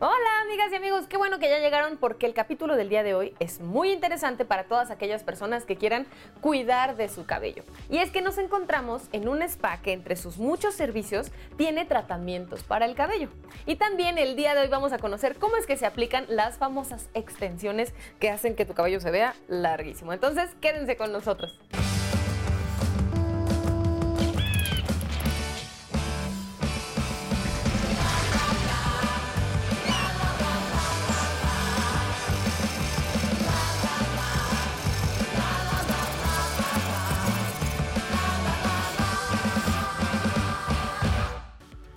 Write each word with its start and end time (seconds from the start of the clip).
Hola 0.00 0.40
amigas 0.42 0.72
y 0.72 0.74
amigos, 0.74 1.06
qué 1.08 1.16
bueno 1.16 1.38
que 1.38 1.48
ya 1.48 1.60
llegaron 1.60 1.98
porque 1.98 2.26
el 2.26 2.34
capítulo 2.34 2.74
del 2.74 2.88
día 2.88 3.04
de 3.04 3.14
hoy 3.14 3.32
es 3.38 3.60
muy 3.60 3.92
interesante 3.92 4.44
para 4.44 4.64
todas 4.64 4.90
aquellas 4.90 5.22
personas 5.22 5.64
que 5.64 5.76
quieran 5.76 6.08
cuidar 6.40 6.96
de 6.96 7.08
su 7.08 7.26
cabello. 7.26 7.62
Y 7.88 7.98
es 7.98 8.10
que 8.10 8.20
nos 8.20 8.36
encontramos 8.38 9.02
en 9.12 9.28
un 9.28 9.40
spa 9.42 9.80
que 9.82 9.92
entre 9.92 10.16
sus 10.16 10.36
muchos 10.36 10.74
servicios 10.74 11.30
tiene 11.56 11.84
tratamientos 11.84 12.64
para 12.64 12.86
el 12.86 12.96
cabello. 12.96 13.28
Y 13.66 13.76
también 13.76 14.18
el 14.18 14.34
día 14.34 14.56
de 14.56 14.62
hoy 14.62 14.68
vamos 14.68 14.92
a 14.92 14.98
conocer 14.98 15.36
cómo 15.36 15.56
es 15.56 15.64
que 15.64 15.76
se 15.76 15.86
aplican 15.86 16.26
las 16.28 16.58
famosas 16.58 17.08
extensiones 17.14 17.94
que 18.18 18.30
hacen 18.30 18.56
que 18.56 18.66
tu 18.66 18.74
cabello 18.74 18.98
se 18.98 19.12
vea 19.12 19.36
larguísimo. 19.46 20.12
Entonces, 20.12 20.50
quédense 20.60 20.96
con 20.96 21.12
nosotros. 21.12 21.60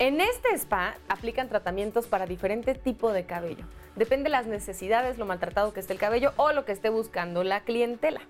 En 0.08 0.22
este 0.22 0.54
spa 0.54 0.96
aplican 1.10 1.50
tratamientos 1.50 2.08
para 2.08 2.26
diferentes 2.26 2.82
tipos 2.82 3.14
de 3.14 3.26
cabello. 3.26 3.66
Depende 3.98 4.24
de 4.24 4.30
las 4.30 4.48
necesidades, 4.48 5.18
lo 5.18 5.26
maltratado 5.26 5.74
que 5.74 5.82
esté 5.82 5.92
el 5.92 6.00
cabello 6.00 6.32
o 6.38 6.54
lo 6.54 6.64
que 6.64 6.72
esté 6.72 6.88
buscando 6.88 7.44
la 7.44 7.66
clientela. 7.66 8.22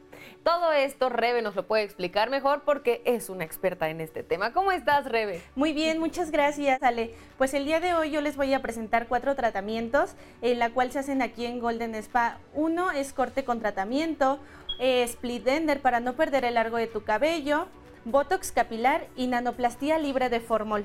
Todo 0.44 0.72
esto 0.72 1.10
Rebe 1.10 1.44
nos 1.44 1.56
lo 1.56 1.68
puede 1.68 1.84
explicar 1.84 2.32
mejor 2.32 2.64
porque 2.66 3.04
es 3.06 3.30
una 3.30 3.44
experta 3.44 3.90
en 3.90 4.02
este 4.02 4.24
tema. 4.24 4.54
¿Cómo 4.54 4.72
estás, 4.72 5.06
Rebe? 5.06 5.40
Muy 5.54 5.72
bien, 5.72 6.00
muchas 6.00 6.32
gracias, 6.32 6.82
Ale. 6.82 7.14
Pues 7.38 7.54
el 7.54 7.66
día 7.66 7.80
de 7.80 7.94
hoy 7.94 8.10
yo 8.10 8.22
les 8.22 8.38
voy 8.38 8.56
a 8.56 8.64
presentar 8.64 9.06
cuatro 9.06 9.36
tratamientos, 9.36 10.16
en 10.42 10.58
la 10.58 10.72
cual 10.72 10.92
se 10.92 10.98
hacen 10.98 11.22
aquí 11.22 11.46
en 11.46 11.60
Golden 11.60 11.94
Spa. 11.94 12.40
Uno 12.56 12.90
es 12.90 13.14
corte 13.14 13.46
con 13.46 13.60
tratamiento, 13.60 14.40
eh, 14.80 15.04
split 15.04 15.48
ender 15.48 15.80
para 15.80 16.00
no 16.00 16.14
perder 16.14 16.44
el 16.44 16.56
largo 16.56 16.78
de 16.78 16.88
tu 16.88 17.04
cabello, 17.04 17.68
botox 18.04 18.52
capilar 18.52 19.06
y 19.16 19.28
nanoplastía 19.28 20.00
libre 20.00 20.30
de 20.30 20.40
formol. 20.40 20.84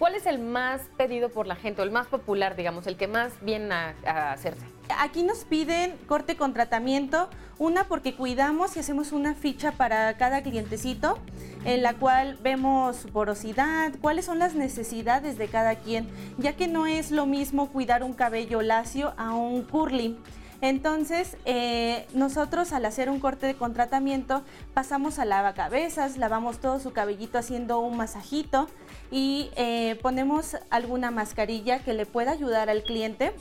¿Cuál 0.00 0.14
es 0.14 0.24
el 0.24 0.38
más 0.38 0.80
pedido 0.96 1.28
por 1.28 1.46
la 1.46 1.56
gente 1.56 1.82
o 1.82 1.84
el 1.84 1.90
más 1.90 2.06
popular, 2.06 2.56
digamos, 2.56 2.86
el 2.86 2.96
que 2.96 3.06
más 3.06 3.34
viene 3.42 3.74
a, 3.74 4.32
hacerse? 4.32 4.64
Aquí 4.98 5.22
nos 5.22 5.44
piden 5.44 5.94
corte 6.06 6.38
con 6.38 6.54
tratamiento, 6.54 7.28
una 7.58 7.84
porque 7.84 8.14
cuidamos 8.14 8.74
y 8.78 8.80
hacemos 8.80 9.12
una 9.12 9.34
ficha 9.34 9.72
para 9.72 10.16
cada 10.16 10.42
clientecito 10.42 11.18
en 11.66 11.82
la 11.82 11.92
cual 11.92 12.38
vemos 12.42 12.96
su 12.96 13.08
porosidad, 13.10 13.92
cuáles 14.00 14.24
son 14.24 14.38
las 14.38 14.54
necesidades 14.54 15.36
de 15.36 15.48
cada 15.48 15.74
quien, 15.74 16.08
ya 16.38 16.54
que 16.54 16.66
no 16.66 16.86
es 16.86 17.10
lo 17.10 17.26
mismo 17.26 17.68
cuidar 17.68 18.02
un 18.02 18.14
cabello 18.14 18.62
lacio 18.62 19.12
a 19.18 19.34
un 19.34 19.64
curly. 19.64 20.16
Entonces, 20.62 21.36
eh, 21.46 22.06
nosotros 22.12 22.72
al 22.72 22.84
hacer 22.84 23.08
un 23.08 23.18
corte 23.18 23.54
con 23.54 23.72
tratamiento, 23.72 24.42
pasamos 24.74 25.18
a 25.18 25.24
lavacabezas, 25.24 26.18
lavamos 26.18 26.58
todo 26.58 26.80
su 26.80 26.92
cabellito 26.92 27.38
haciendo 27.38 27.80
un 27.80 27.96
masajito 27.96 28.68
y 29.10 29.50
eh, 29.56 29.98
ponemos 30.02 30.58
alguna 30.68 31.10
mascarilla 31.10 31.78
que 31.78 31.94
le 31.94 32.04
pueda 32.04 32.32
ayudar 32.32 32.68
al 32.68 32.82
cliente. 32.82 33.32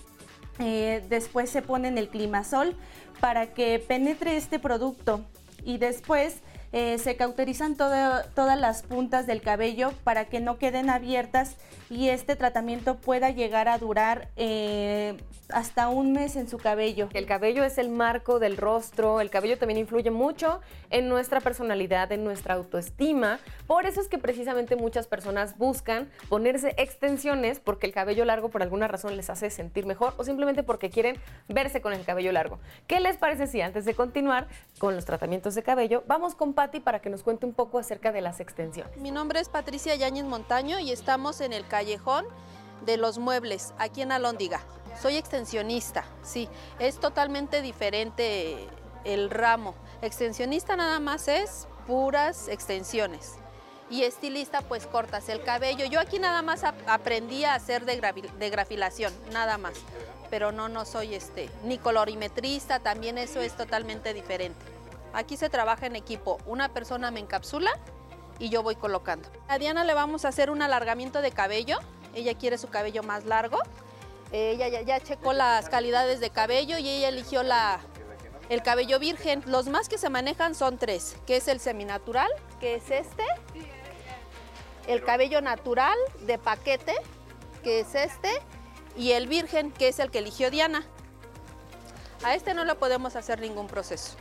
Eh, 0.59 1.03
después 1.09 1.49
se 1.49 1.61
pone 1.61 1.89
en 1.89 1.97
el 1.97 2.09
climasol 2.09 2.75
para 3.19 3.53
que 3.53 3.79
penetre 3.85 4.37
este 4.37 4.59
producto 4.59 5.21
y 5.63 5.77
después 5.77 6.41
eh, 6.71 6.97
se 6.99 7.15
cauterizan 7.15 7.75
todas 7.75 8.59
las 8.59 8.83
puntas 8.83 9.25
del 9.27 9.41
cabello 9.41 9.91
para 10.03 10.25
que 10.25 10.39
no 10.39 10.57
queden 10.57 10.89
abiertas 10.89 11.55
y 11.89 12.09
este 12.09 12.35
tratamiento 12.35 12.97
pueda 12.97 13.31
llegar 13.31 13.67
a 13.67 13.77
durar 13.77 14.29
eh, 14.35 15.17
hasta 15.49 15.89
un 15.89 16.11
mes 16.11 16.35
en 16.35 16.47
su 16.47 16.57
cabello. 16.57 17.09
El 17.13 17.25
cabello 17.25 17.63
es 17.63 17.77
el 17.77 17.89
marco 17.89 18.39
del 18.39 18.57
rostro, 18.57 19.21
el 19.21 19.29
cabello 19.29 19.57
también 19.57 19.79
influye 19.79 20.11
mucho 20.11 20.61
en 20.91 21.09
nuestra 21.09 21.41
personalidad, 21.41 22.11
en 22.11 22.23
nuestra 22.23 22.53
autoestima. 22.53 23.39
Por 23.65 23.85
eso 23.85 24.01
es 24.01 24.07
que 24.07 24.19
precisamente 24.19 24.75
muchas 24.75 25.07
personas 25.07 25.57
buscan 25.57 26.09
ponerse 26.29 26.75
extensiones 26.77 27.59
porque 27.59 27.87
el 27.87 27.93
cabello 27.93 28.25
largo 28.25 28.49
por 28.49 28.61
alguna 28.61 28.87
razón 28.87 29.17
les 29.17 29.29
hace 29.29 29.49
sentir 29.49 29.85
mejor 29.87 30.13
o 30.17 30.23
simplemente 30.23 30.61
porque 30.61 30.91
quieren 30.91 31.17
verse 31.47 31.81
con 31.81 31.93
el 31.93 32.05
cabello 32.05 32.31
largo. 32.31 32.59
¿Qué 32.85 32.99
les 32.99 33.17
parece 33.17 33.47
si 33.47 33.61
antes 33.61 33.85
de 33.85 33.95
continuar 33.95 34.47
con 34.77 34.95
los 34.95 35.05
tratamientos 35.05 35.55
de 35.55 35.63
cabello, 35.63 36.03
vamos 36.07 36.35
con 36.35 36.53
Patti 36.59 36.81
para 36.81 36.99
que 36.99 37.09
nos 37.09 37.23
cuente 37.23 37.45
un 37.45 37.53
poco 37.53 37.79
acerca 37.79 38.11
de 38.11 38.19
las 38.19 38.41
extensiones. 38.41 38.97
Mi 38.97 39.11
nombre 39.11 39.39
es 39.39 39.47
Patricia 39.47 39.95
Yáñez 39.95 40.25
Montaño 40.25 40.77
y 40.77 40.91
estamos 40.91 41.39
en 41.39 41.53
el 41.53 41.65
callejón 41.65 42.25
de 42.85 42.97
los 42.97 43.17
muebles, 43.17 43.73
aquí 43.77 44.01
en 44.01 44.11
Alóndiga. 44.11 44.59
Soy 45.01 45.15
extensionista, 45.15 46.03
sí, 46.21 46.49
es 46.79 46.99
totalmente 46.99 47.61
diferente 47.61 48.67
el 49.05 49.29
ramo. 49.29 49.73
Extensionista 50.01 50.75
nada 50.75 50.99
más 50.99 51.29
es 51.29 51.65
puras 51.87 52.49
extensiones 52.49 53.35
y 53.89 54.03
estilista 54.03 54.61
pues 54.61 54.85
cortas 54.85 55.29
el 55.29 55.41
cabello. 55.41 55.85
Yo 55.85 56.01
aquí 56.01 56.19
nada 56.19 56.41
más 56.41 56.65
aprendí 56.65 57.45
a 57.45 57.53
hacer 57.53 57.85
de, 57.85 58.49
grafilación, 58.49 59.13
nada 59.31 59.57
más. 59.57 59.75
Pero 60.29 60.51
no, 60.51 60.67
no 60.67 60.83
soy 60.83 61.15
este, 61.15 61.49
ni 61.63 61.77
colorimetrista, 61.77 62.79
también 62.79 63.17
eso 63.17 63.39
es 63.39 63.55
totalmente 63.55 64.13
diferente. 64.13 64.78
Aquí 65.13 65.37
se 65.37 65.49
trabaja 65.49 65.85
en 65.85 65.95
equipo. 65.95 66.37
Una 66.45 66.69
persona 66.69 67.11
me 67.11 67.19
encapsula 67.19 67.71
y 68.39 68.49
yo 68.49 68.63
voy 68.63 68.75
colocando. 68.75 69.29
A 69.47 69.57
Diana 69.57 69.83
le 69.83 69.93
vamos 69.93 70.25
a 70.25 70.29
hacer 70.29 70.49
un 70.49 70.61
alargamiento 70.61 71.21
de 71.21 71.31
cabello. 71.31 71.79
Ella 72.13 72.35
quiere 72.35 72.57
su 72.57 72.69
cabello 72.69 73.03
más 73.03 73.25
largo. 73.25 73.59
Ella 74.31 74.81
ya, 74.81 74.99
checó 74.99 75.33
las 75.33 75.69
calidades 75.69 76.19
de 76.19 76.29
cabello 76.29 76.77
y 76.77 76.87
ella 76.87 77.09
eligió 77.09 77.41
la, 77.41 77.79
el 78.49 78.61
cabello 78.61 78.99
virgen. 78.99 79.43
Los 79.47 79.67
más 79.67 79.89
que 79.89 79.97
se 79.97 80.09
manejan 80.09 80.53
son 80.53 80.77
tres, 80.77 81.17
que 81.25 81.37
es 81.37 81.47
el 81.47 81.59
seminatural, 81.59 82.29
que 82.59 82.75
es 82.75 82.91
este. 82.91 83.23
El 84.87 85.03
cabello 85.03 85.41
natural 85.41 85.97
de 86.21 86.37
paquete, 86.37 86.95
que 87.63 87.79
es 87.79 87.95
este. 87.95 88.29
Y 88.95 89.13
el 89.13 89.27
virgen, 89.27 89.71
que 89.71 89.87
es 89.87 89.99
el 89.99 90.11
que 90.11 90.19
eligió 90.19 90.51
Diana. 90.51 90.85
A 92.23 92.35
este 92.35 92.53
no 92.53 92.65
le 92.65 92.75
podemos 92.75 93.15
hacer 93.15 93.39
ningún 93.39 93.67
proceso. 93.67 94.15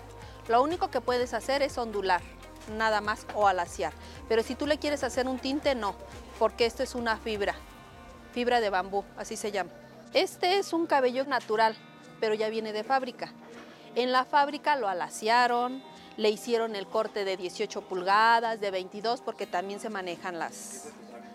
Lo 0.49 0.63
único 0.63 0.91
que 0.91 1.01
puedes 1.01 1.35
hacer 1.35 1.63
es 1.63 1.77
ondular, 1.77 2.23
nada 2.77 3.01
más, 3.01 3.27
o 3.35 3.47
alaciar. 3.47 3.93
Pero 4.29 4.43
si 4.43 4.55
tú 4.55 4.67
le 4.67 4.79
quieres 4.79 5.05
hacer 5.05 5.29
un 5.29 5.39
tinte, 5.39 5.75
no, 5.75 5.95
porque 6.39 6.67
esto 6.67 6.83
es 6.83 6.95
una 6.95 7.19
fibra, 7.19 7.55
fibra 8.33 8.61
de 8.61 8.71
bambú, 8.71 9.05
así 9.17 9.37
se 9.37 9.53
llama. 9.53 9.71
Este 10.15 10.59
es 10.59 10.73
un 10.73 10.87
cabello 10.87 11.25
natural, 11.27 11.77
pero 12.19 12.35
ya 12.35 12.49
viene 12.49 12.73
de 12.73 12.83
fábrica. 12.83 13.33
En 13.95 14.11
la 14.11 14.25
fábrica 14.25 14.77
lo 14.77 14.89
alaciaron, 14.89 15.83
le 16.17 16.31
hicieron 16.31 16.77
el 16.77 16.87
corte 16.87 17.25
de 17.25 17.37
18 17.37 17.83
pulgadas, 17.83 18.61
de 18.61 18.71
22, 18.71 19.21
porque 19.21 19.47
también 19.47 19.81
se 19.81 19.91
manejan 19.91 20.39
las, 20.39 20.89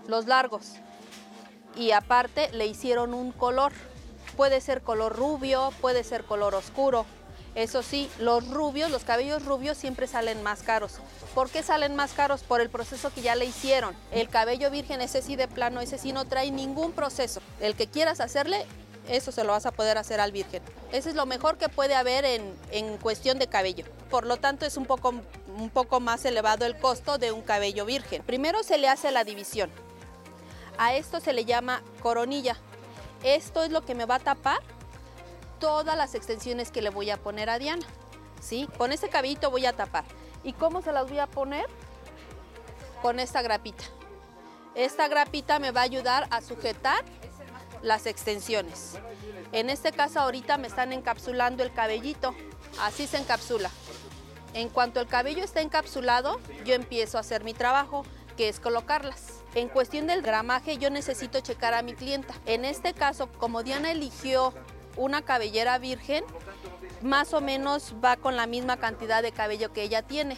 los 0.08 0.26
largos. 0.26 0.74
Y 1.76 1.92
aparte 1.92 2.52
le 2.52 2.66
hicieron 2.66 3.14
un 3.14 3.32
color. 3.32 3.74
Puede 4.36 4.60
ser 4.62 4.82
color 4.82 5.16
rubio, 5.16 5.72
puede 5.82 6.04
ser 6.04 6.24
color 6.24 6.56
oscuro. 6.56 7.06
Eso 7.56 7.84
sí, 7.84 8.10
los 8.20 8.48
rubios, 8.50 8.90
los 8.90 9.04
cabellos 9.04 9.46
rubios 9.46 9.78
siempre 9.78 10.08
salen 10.08 10.42
más 10.42 10.64
caros. 10.64 10.94
¿Por 11.36 11.50
qué 11.52 11.62
salen 11.62 11.96
más 11.96 12.14
caros? 12.14 12.42
Por 12.42 12.62
el 12.62 12.70
proceso 12.70 13.14
que 13.14 13.22
ya 13.22 13.36
le 13.36 13.46
hicieron. 13.46 13.96
El 14.12 14.28
cabello 14.28 14.72
virgen, 14.72 15.02
ese 15.02 15.22
sí 15.22 15.36
de 15.36 15.48
plano, 15.48 15.80
ese 15.80 16.00
sí 16.00 16.14
no 16.14 16.26
trae 16.26 16.50
ningún 16.50 16.94
proceso. 16.94 17.42
El 17.60 17.76
que 17.76 17.88
quieras 17.88 18.22
hacerle, 18.22 18.66
eso 19.08 19.32
se 19.32 19.44
lo 19.44 19.52
vas 19.52 19.68
a 19.68 19.72
poder 19.72 20.00
hacer 20.00 20.20
al 20.20 20.32
virgen. 20.32 20.64
Ese 20.92 21.10
es 21.10 21.16
lo 21.16 21.28
mejor 21.28 21.58
que 21.58 21.70
puede 21.70 21.94
haber 21.94 22.26
en, 22.26 22.98
cuestión 22.98 23.38
de 23.38 23.48
cabello. 23.48 23.86
Por 24.10 24.26
lo 24.26 24.38
tanto, 24.38 24.66
es 24.66 24.76
un 24.76 24.86
poco, 24.88 25.14
un 25.56 25.70
poco 25.70 26.00
más 26.00 26.26
elevado 26.26 26.66
el 26.66 26.78
costo 26.78 27.20
de 27.20 27.32
un 27.32 27.44
cabello 27.44 27.86
virgen. 27.86 28.24
Primero 28.24 28.64
se 28.64 28.80
le 28.80 28.88
hace 28.88 29.12
la 29.12 29.24
división. 29.24 29.70
A 30.80 30.96
esto 30.96 31.20
se 31.20 31.34
le 31.34 31.46
llama 31.46 31.84
coronilla. 32.02 32.58
Esto 33.24 33.64
es 33.64 33.72
lo 33.72 33.86
que 33.86 33.94
me 33.94 34.06
va 34.06 34.16
a 34.16 34.20
tapar 34.20 34.60
todas 35.64 35.96
las 35.96 36.14
extensiones 36.14 36.72
que 36.72 36.82
le 36.82 36.90
voy 36.90 37.10
a 37.10 37.16
poner 37.16 37.50
a 37.50 37.58
Diana. 37.58 37.86
¿sí? 38.42 38.68
Con 38.78 38.92
este 38.92 39.08
cabellito 39.08 39.50
voy 39.50 39.66
a 39.66 39.72
tapar. 39.72 40.04
¿Y 40.44 40.52
cómo 40.52 40.82
se 40.82 40.92
las 40.92 41.08
voy 41.08 41.20
a 41.20 41.28
poner? 41.28 41.68
Con 43.02 43.18
esta 43.18 43.42
grapita. 43.42 43.86
Esta 44.76 45.08
grapita 45.08 45.60
me 45.60 45.72
va 45.72 45.80
a 45.80 45.86
ayudar 45.86 46.28
a 46.32 46.42
sujetar 46.42 47.06
las 47.82 48.08
extensiones. 48.08 48.96
En 49.54 49.70
este 49.70 49.94
caso 49.94 50.20
ahorita 50.20 50.58
me 50.58 50.68
están 50.68 50.92
encapsulando 50.92 51.64
el 51.64 51.72
cabellito. 51.72 52.36
Así 52.82 53.08
se 53.08 53.16
encapsula. 53.16 53.72
En 54.54 54.68
cuanto 54.68 55.00
el 55.00 55.08
cabello 55.08 55.46
está 55.46 55.62
encapsulado, 55.62 56.42
yo 56.66 56.74
empiezo 56.74 57.18
a 57.18 57.22
hacer 57.22 57.46
mi 57.46 57.54
trabajo, 57.54 58.04
que 58.36 58.50
es 58.50 58.60
colocarlas. 58.60 59.42
En 59.56 59.70
cuestión 59.70 60.08
del 60.08 60.24
gramaje, 60.24 60.78
yo 60.78 60.90
necesito 60.90 61.40
checar 61.40 61.74
a 61.74 61.84
mi 61.84 61.94
clienta. 61.94 62.34
En 62.48 62.66
este 62.66 62.94
caso, 62.94 63.30
como 63.40 63.64
Diana 63.64 63.92
eligió 63.92 64.54
una 64.98 65.22
cabellera 65.22 65.78
virgen 65.78 66.24
más 67.02 67.34
o 67.34 67.42
menos 67.42 67.94
va 68.04 68.18
con 68.18 68.36
la 68.36 68.48
misma 68.48 68.78
cantidad 68.78 69.22
de 69.22 69.32
cabello 69.32 69.74
que 69.74 69.84
ella 69.84 70.02
tiene. 70.02 70.38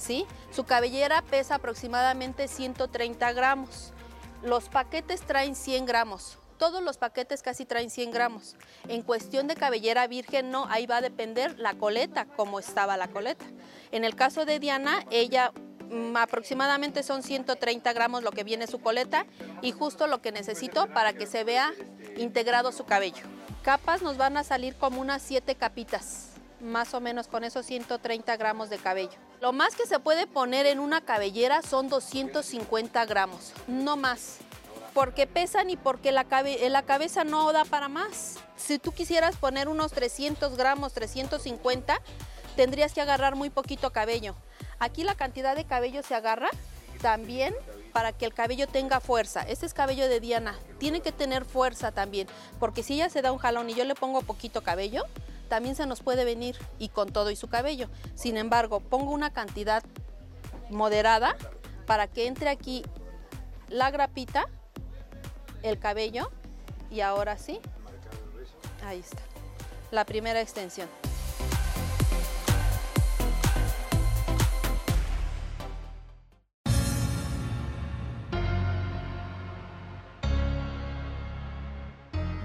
¿sí? 0.00 0.26
Su 0.50 0.64
cabellera 0.64 1.22
pesa 1.22 1.56
aproximadamente 1.56 2.48
130 2.48 3.32
gramos. 3.32 3.92
Los 4.42 4.68
paquetes 4.68 5.20
traen 5.20 5.54
100 5.54 5.86
gramos. 5.86 6.38
Todos 6.56 6.82
los 6.82 6.98
paquetes 6.98 7.42
casi 7.42 7.64
traen 7.64 7.90
100 7.90 8.10
gramos. 8.10 8.56
En 8.88 9.02
cuestión 9.02 9.46
de 9.46 9.54
cabellera 9.54 10.06
virgen, 10.06 10.50
no, 10.50 10.66
ahí 10.68 10.86
va 10.86 10.98
a 10.98 11.00
depender 11.00 11.58
la 11.58 11.74
coleta, 11.74 12.26
cómo 12.36 12.58
estaba 12.58 12.96
la 12.96 13.08
coleta. 13.08 13.44
En 13.92 14.04
el 14.04 14.14
caso 14.14 14.44
de 14.44 14.58
Diana, 14.58 15.04
ella 15.10 15.52
mm, 15.90 16.16
aproximadamente 16.16 17.02
son 17.02 17.22
130 17.22 17.92
gramos 17.92 18.22
lo 18.22 18.30
que 18.30 18.44
viene 18.44 18.66
su 18.66 18.80
coleta 18.80 19.26
y 19.62 19.72
justo 19.72 20.06
lo 20.06 20.20
que 20.20 20.32
necesito 20.32 20.86
para 20.88 21.12
que 21.12 21.26
se 21.26 21.44
vea 21.44 21.72
integrado 22.16 22.72
su 22.72 22.84
cabello. 22.84 23.39
Capas 23.62 24.00
nos 24.00 24.16
van 24.16 24.38
a 24.38 24.44
salir 24.44 24.74
como 24.74 25.02
unas 25.02 25.20
7 25.20 25.54
capitas 25.54 26.30
más 26.60 26.94
o 26.94 27.00
menos 27.00 27.26
con 27.26 27.44
esos 27.44 27.66
130 27.66 28.36
gramos 28.36 28.70
de 28.70 28.78
cabello. 28.78 29.18
Lo 29.40 29.52
más 29.52 29.74
que 29.74 29.86
se 29.86 29.98
puede 29.98 30.26
poner 30.26 30.66
en 30.66 30.78
una 30.78 31.00
cabellera 31.00 31.62
son 31.62 31.88
250 31.88 33.04
gramos, 33.06 33.52
no 33.66 33.96
más, 33.96 34.38
porque 34.92 35.26
pesan 35.26 35.70
y 35.70 35.76
porque 35.76 36.12
la, 36.12 36.26
la 36.68 36.82
cabeza 36.82 37.24
no 37.24 37.52
da 37.52 37.64
para 37.64 37.88
más. 37.88 38.38
Si 38.56 38.78
tú 38.78 38.92
quisieras 38.92 39.36
poner 39.36 39.68
unos 39.68 39.92
300 39.92 40.56
gramos, 40.56 40.92
350, 40.92 42.00
tendrías 42.56 42.92
que 42.92 43.00
agarrar 43.00 43.36
muy 43.36 43.50
poquito 43.50 43.90
cabello. 43.90 44.34
Aquí 44.78 45.02
la 45.04 45.14
cantidad 45.14 45.56
de 45.56 45.64
cabello 45.64 46.02
se 46.02 46.14
agarra 46.14 46.50
también 47.00 47.54
para 47.90 48.12
que 48.12 48.24
el 48.24 48.34
cabello 48.34 48.66
tenga 48.66 49.00
fuerza. 49.00 49.42
Este 49.42 49.66
es 49.66 49.74
cabello 49.74 50.08
de 50.08 50.20
Diana, 50.20 50.58
tiene 50.78 51.00
que 51.00 51.12
tener 51.12 51.44
fuerza 51.44 51.92
también, 51.92 52.26
porque 52.58 52.82
si 52.82 52.94
ella 52.94 53.08
se 53.08 53.22
da 53.22 53.32
un 53.32 53.38
jalón 53.38 53.70
y 53.70 53.74
yo 53.74 53.84
le 53.84 53.94
pongo 53.94 54.22
poquito 54.22 54.62
cabello, 54.62 55.04
también 55.48 55.74
se 55.74 55.86
nos 55.86 56.00
puede 56.00 56.24
venir 56.24 56.56
y 56.78 56.88
con 56.88 57.12
todo 57.12 57.30
y 57.30 57.36
su 57.36 57.48
cabello. 57.48 57.88
Sin 58.14 58.36
embargo, 58.36 58.80
pongo 58.80 59.10
una 59.10 59.32
cantidad 59.32 59.82
moderada 60.70 61.36
para 61.86 62.06
que 62.06 62.26
entre 62.26 62.48
aquí 62.48 62.84
la 63.68 63.90
grapita, 63.90 64.46
el 65.62 65.78
cabello 65.78 66.30
y 66.90 67.00
ahora 67.00 67.36
sí, 67.36 67.60
ahí 68.84 69.00
está, 69.00 69.22
la 69.90 70.04
primera 70.04 70.40
extensión. 70.40 70.88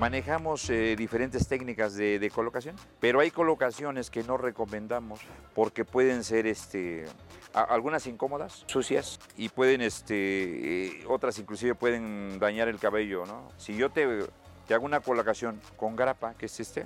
Manejamos 0.06 0.70
eh, 0.70 0.96
diferentes 0.96 1.48
técnicas 1.48 1.96
de, 1.96 2.32
colocación, 2.32 2.76
pero 3.00 3.22
hay 3.22 3.32
colocaciones 3.32 4.12
que 4.12 4.22
no 4.22 4.38
recomendamos 4.38 5.20
porque 5.56 5.84
pueden 5.84 6.24
ser 6.24 6.46
este, 6.46 7.06
algunas 7.54 8.06
incómodas, 8.06 8.66
sucias 8.68 9.20
y 9.36 9.50
pueden, 9.50 9.82
este, 9.82 11.00
eh, 11.00 11.06
otras 11.08 11.40
inclusive 11.40 11.74
pueden 11.74 12.38
dañar 12.38 12.68
el 12.68 12.78
cabello. 12.78 13.26
¿no? 13.26 13.50
Si 13.58 13.76
yo 13.76 13.90
te, 13.90 14.28
hago 14.70 14.86
una 14.86 15.00
colocación 15.00 15.60
con 15.76 15.96
grapa, 15.96 16.36
que 16.36 16.46
es 16.46 16.60
este, 16.60 16.86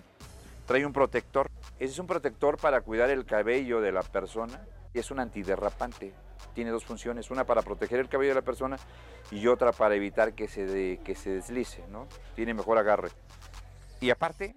trae 0.65 0.85
un 0.85 0.93
protector. 0.93 1.49
Ese 1.77 1.91
es 1.91 1.99
un 1.99 2.07
protector 2.07 2.55
para 2.55 2.79
cuidar 2.79 3.09
el 3.09 3.25
cabello 3.25 3.81
de 3.81 3.91
la 3.91 4.01
persona 4.01 4.65
y 4.93 4.99
es 4.99 5.11
un 5.11 5.19
antiderrapante 5.19 6.13
tiene 6.53 6.71
dos 6.71 6.85
funciones, 6.85 7.31
una 7.31 7.45
para 7.45 7.61
proteger 7.61 7.99
el 7.99 8.09
cabello 8.09 8.31
de 8.31 8.35
la 8.35 8.41
persona 8.41 8.77
y 9.31 9.47
otra 9.47 9.71
para 9.71 9.95
evitar 9.95 10.33
que 10.33 10.47
se, 10.47 10.99
que 11.03 11.15
se 11.15 11.31
deslice, 11.31 11.83
¿no? 11.89 12.07
Tiene 12.35 12.53
mejor 12.53 12.77
agarre. 12.77 13.09
Y 14.01 14.09
aparte, 14.09 14.55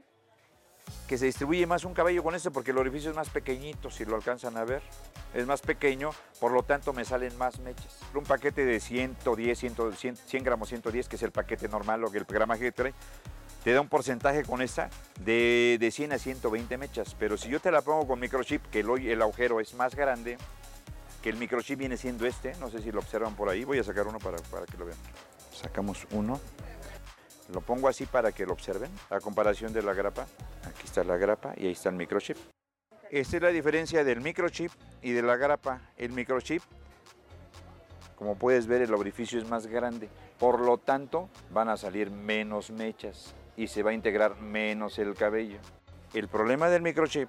que 1.07 1.19
se 1.19 1.27
distribuye 1.27 1.67
más 1.67 1.85
un 1.85 1.95
cabello 1.95 2.23
con 2.23 2.35
este 2.35 2.51
porque 2.51 2.71
el 2.71 2.79
orificio 2.79 3.11
es 3.11 3.17
más 3.17 3.29
pequeñito, 3.29 3.91
si 3.91 4.05
lo 4.05 4.17
alcanzan 4.17 4.57
a 4.57 4.65
ver. 4.65 4.83
Es 5.35 5.47
más 5.47 5.61
pequeño, 5.61 6.11
por 6.41 6.53
lo 6.53 6.63
tanto 6.63 6.93
me 6.93 7.05
salen 7.05 7.37
más 7.39 7.59
mechas. 7.59 7.99
Un 8.15 8.25
paquete 8.25 8.65
de 8.65 8.81
110, 8.81 9.59
100, 9.59 10.17
100, 10.17 10.45
gramos 10.45 10.69
110, 10.69 11.09
que 11.09 11.17
es 11.17 11.23
el 11.23 11.33
paquete 11.33 11.69
normal, 11.69 12.05
o 12.05 12.11
que 12.11 12.19
el 12.19 12.25
gramaje 12.25 12.65
que 12.65 12.73
trae, 12.73 12.95
te 13.65 13.73
da 13.73 13.81
un 13.81 13.89
porcentaje 13.89 14.43
con 14.43 14.61
esta 14.61 14.91
de, 15.21 15.79
de 15.81 15.91
100 15.91 16.13
a 16.13 16.19
120 16.19 16.79
mechas. 16.79 17.17
Pero 17.19 17.37
si 17.37 17.49
yo 17.49 17.61
te 17.61 17.71
la 17.71 17.83
pongo 17.83 18.07
con 18.07 18.21
microchip, 18.21 18.65
que 18.67 18.81
el, 18.81 19.07
el 19.07 19.23
agujero 19.23 19.61
es 19.61 19.75
más 19.75 19.95
grande, 19.95 20.37
que 21.23 21.31
el 21.31 21.37
microchip 21.37 21.79
viene 21.79 21.97
siendo 21.97 22.27
este, 22.27 22.55
no 22.57 22.69
sé 22.69 22.81
si 22.83 22.91
lo 22.91 22.99
observan 22.99 23.37
por 23.37 23.49
ahí, 23.49 23.65
voy 23.65 23.79
a 23.79 23.85
sacar 23.85 24.07
uno 24.07 24.19
para, 24.19 24.39
para 24.39 24.67
que 24.67 24.77
lo 24.77 24.87
vean. 24.87 24.99
Sacamos 25.53 26.07
uno, 26.11 26.41
lo 27.53 27.61
pongo 27.61 27.87
así 27.87 28.07
para 28.07 28.33
que 28.33 28.45
lo 28.45 28.53
observen, 28.53 28.91
a 29.09 29.21
comparación 29.21 29.73
de 29.73 29.83
la 29.83 29.95
grapa. 29.95 30.27
Aquí 30.67 30.83
está 30.85 31.05
la 31.05 31.17
grapa 31.17 31.55
y 31.57 31.67
ahí 31.67 31.73
está 31.73 31.91
el 31.91 31.95
microchip. 31.95 32.37
Esta 33.09 33.37
es 33.37 33.43
la 33.43 33.51
diferencia 33.51 34.05
del 34.05 34.21
microchip 34.21 34.73
y 35.01 35.13
de 35.13 35.23
la 35.23 35.37
grapa. 35.37 35.81
El 35.97 36.13
microchip, 36.13 36.63
como 38.17 38.37
puedes 38.37 38.67
ver, 38.67 38.83
el 38.83 38.95
orificio 38.95 39.39
es 39.39 39.49
más 39.49 39.67
grande. 39.67 40.09
Por 40.39 40.61
lo 40.61 40.79
tanto, 40.79 41.29
van 41.51 41.69
a 41.69 41.77
salir 41.77 42.11
menos 42.11 42.71
mechas 42.71 43.35
y 43.57 43.69
se 43.69 43.83
va 43.83 43.91
a 43.91 43.95
integrar 43.95 44.41
menos 44.41 44.99
el 44.99 45.15
cabello. 45.15 45.59
El 46.15 46.27
problema 46.27 46.69
del 46.69 46.83
microchip 46.83 47.29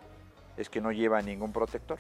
es 0.58 0.70
que 0.70 0.82
no 0.82 0.92
lleva 0.92 1.22
ningún 1.22 1.52
protector. 1.52 2.00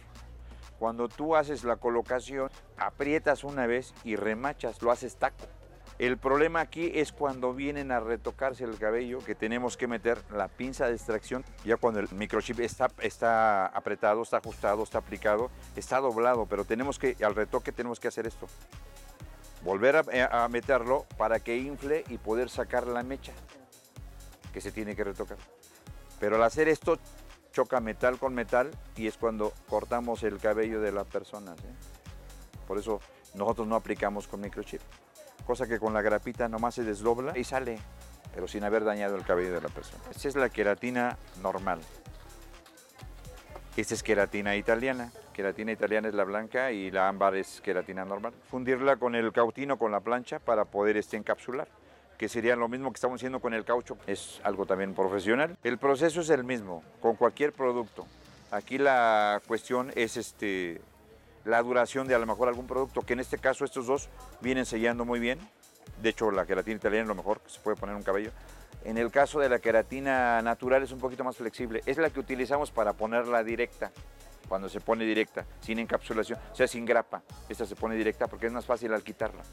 Cuando 0.83 1.07
tú 1.07 1.37
haces 1.37 1.63
la 1.63 1.77
colocación, 1.77 2.51
aprietas 2.75 3.45
una 3.45 3.67
vez 3.67 3.93
y 4.03 4.17
remachas, 4.17 4.81
lo 4.81 4.91
haces 4.91 5.15
taco. 5.15 5.45
El 5.97 6.17
problema 6.17 6.59
aquí 6.59 6.91
es 6.93 7.13
cuando 7.13 7.53
vienen 7.53 7.89
a 7.93 8.01
retocarse 8.01 8.65
el 8.65 8.77
cabello, 8.77 9.19
que 9.19 9.33
tenemos 9.33 9.77
que 9.77 9.87
meter 9.87 10.21
la 10.29 10.49
pinza 10.49 10.87
de 10.87 10.95
extracción, 10.95 11.45
ya 11.63 11.77
cuando 11.77 12.01
el 12.01 12.11
microchip 12.11 12.59
está, 12.59 12.89
está 12.99 13.67
apretado, 13.67 14.23
está 14.23 14.39
ajustado, 14.39 14.83
está 14.83 14.97
aplicado, 14.97 15.49
está 15.77 16.01
doblado, 16.01 16.47
pero 16.47 16.65
tenemos 16.65 16.99
que, 16.99 17.15
al 17.23 17.33
retoque 17.33 17.71
tenemos 17.71 18.01
que 18.01 18.09
hacer 18.09 18.27
esto. 18.27 18.47
Volver 19.63 19.95
a, 19.95 20.43
a 20.43 20.49
meterlo 20.49 21.05
para 21.17 21.39
que 21.39 21.55
infle 21.59 22.03
y 22.09 22.17
poder 22.17 22.49
sacar 22.49 22.87
la 22.87 23.03
mecha 23.03 23.31
que 24.51 24.59
se 24.59 24.73
tiene 24.73 24.97
que 24.97 25.05
retocar. 25.05 25.37
Pero 26.19 26.35
al 26.35 26.43
hacer 26.43 26.67
esto 26.67 26.99
choca 27.53 27.79
metal 27.79 28.17
con 28.17 28.33
metal 28.33 28.71
y 28.97 29.07
es 29.07 29.17
cuando 29.17 29.53
cortamos 29.69 30.23
el 30.23 30.39
cabello 30.39 30.81
de 30.81 30.91
la 30.91 31.05
persona. 31.05 31.55
Por 32.67 32.77
eso 32.79 32.99
nosotros 33.35 33.67
no 33.67 33.75
aplicamos 33.75 34.27
con 34.27 34.41
microchip. 34.41 34.81
Cosa 35.45 35.67
que 35.67 35.79
con 35.79 35.93
la 35.93 36.01
grapita 36.01 36.49
nomás 36.49 36.75
se 36.75 36.83
desdobla 36.83 37.37
y 37.37 37.43
sale, 37.43 37.77
pero 38.33 38.47
sin 38.47 38.63
haber 38.63 38.83
dañado 38.83 39.15
el 39.15 39.23
cabello 39.23 39.53
de 39.53 39.61
la 39.61 39.69
persona. 39.69 40.03
Esta 40.09 40.27
es 40.27 40.35
la 40.35 40.49
queratina 40.49 41.17
normal. 41.41 41.79
Esta 43.77 43.93
es 43.93 44.03
queratina 44.03 44.55
italiana. 44.55 45.11
Queratina 45.33 45.71
italiana 45.71 46.07
es 46.07 46.13
la 46.13 46.23
blanca 46.23 46.71
y 46.71 46.91
la 46.91 47.07
ámbar 47.07 47.35
es 47.35 47.61
queratina 47.61 48.05
normal. 48.05 48.33
Fundirla 48.49 48.97
con 48.97 49.15
el 49.15 49.31
cautino, 49.31 49.77
con 49.77 49.91
la 49.91 49.99
plancha, 49.99 50.39
para 50.39 50.65
poder 50.65 50.97
este, 50.97 51.17
encapsular 51.17 51.67
que 52.17 52.29
sería 52.29 52.55
lo 52.55 52.67
mismo 52.67 52.91
que 52.91 52.97
estamos 52.97 53.19
haciendo 53.19 53.39
con 53.39 53.53
el 53.53 53.65
caucho, 53.65 53.97
es 54.07 54.39
algo 54.43 54.65
también 54.65 54.93
profesional. 54.93 55.57
El 55.63 55.77
proceso 55.77 56.21
es 56.21 56.29
el 56.29 56.43
mismo, 56.43 56.83
con 57.01 57.15
cualquier 57.15 57.53
producto. 57.53 58.05
Aquí 58.51 58.77
la 58.77 59.41
cuestión 59.47 59.91
es 59.95 60.17
este, 60.17 60.81
la 61.45 61.61
duración 61.61 62.07
de 62.07 62.15
a 62.15 62.19
lo 62.19 62.25
mejor 62.25 62.47
algún 62.47 62.67
producto, 62.67 63.01
que 63.01 63.13
en 63.13 63.19
este 63.19 63.37
caso 63.37 63.65
estos 63.65 63.87
dos 63.87 64.09
vienen 64.41 64.65
sellando 64.65 65.05
muy 65.05 65.19
bien. 65.19 65.39
De 66.01 66.09
hecho, 66.09 66.31
la 66.31 66.45
queratina 66.45 66.77
italiana 66.77 67.03
es 67.03 67.07
lo 67.07 67.15
mejor 67.15 67.41
que 67.41 67.49
se 67.49 67.59
puede 67.59 67.77
poner 67.77 67.95
un 67.95 68.03
cabello. 68.03 68.31
En 68.83 68.97
el 68.97 69.11
caso 69.11 69.39
de 69.39 69.49
la 69.49 69.59
queratina 69.59 70.41
natural 70.41 70.83
es 70.83 70.91
un 70.91 70.99
poquito 70.99 71.23
más 71.23 71.37
flexible. 71.37 71.81
Es 71.85 71.97
la 71.97 72.09
que 72.09 72.19
utilizamos 72.19 72.71
para 72.71 72.93
ponerla 72.93 73.43
directa, 73.43 73.91
cuando 74.47 74.69
se 74.69 74.81
pone 74.81 75.05
directa, 75.05 75.45
sin 75.61 75.79
encapsulación, 75.79 76.39
o 76.51 76.55
sea, 76.55 76.67
sin 76.67 76.85
grapa. 76.85 77.23
Esta 77.49 77.65
se 77.65 77.75
pone 77.75 77.95
directa 77.95 78.27
porque 78.27 78.47
es 78.47 78.53
más 78.53 78.65
fácil 78.65 78.93
al 78.93 79.03
quitarla. 79.03 79.43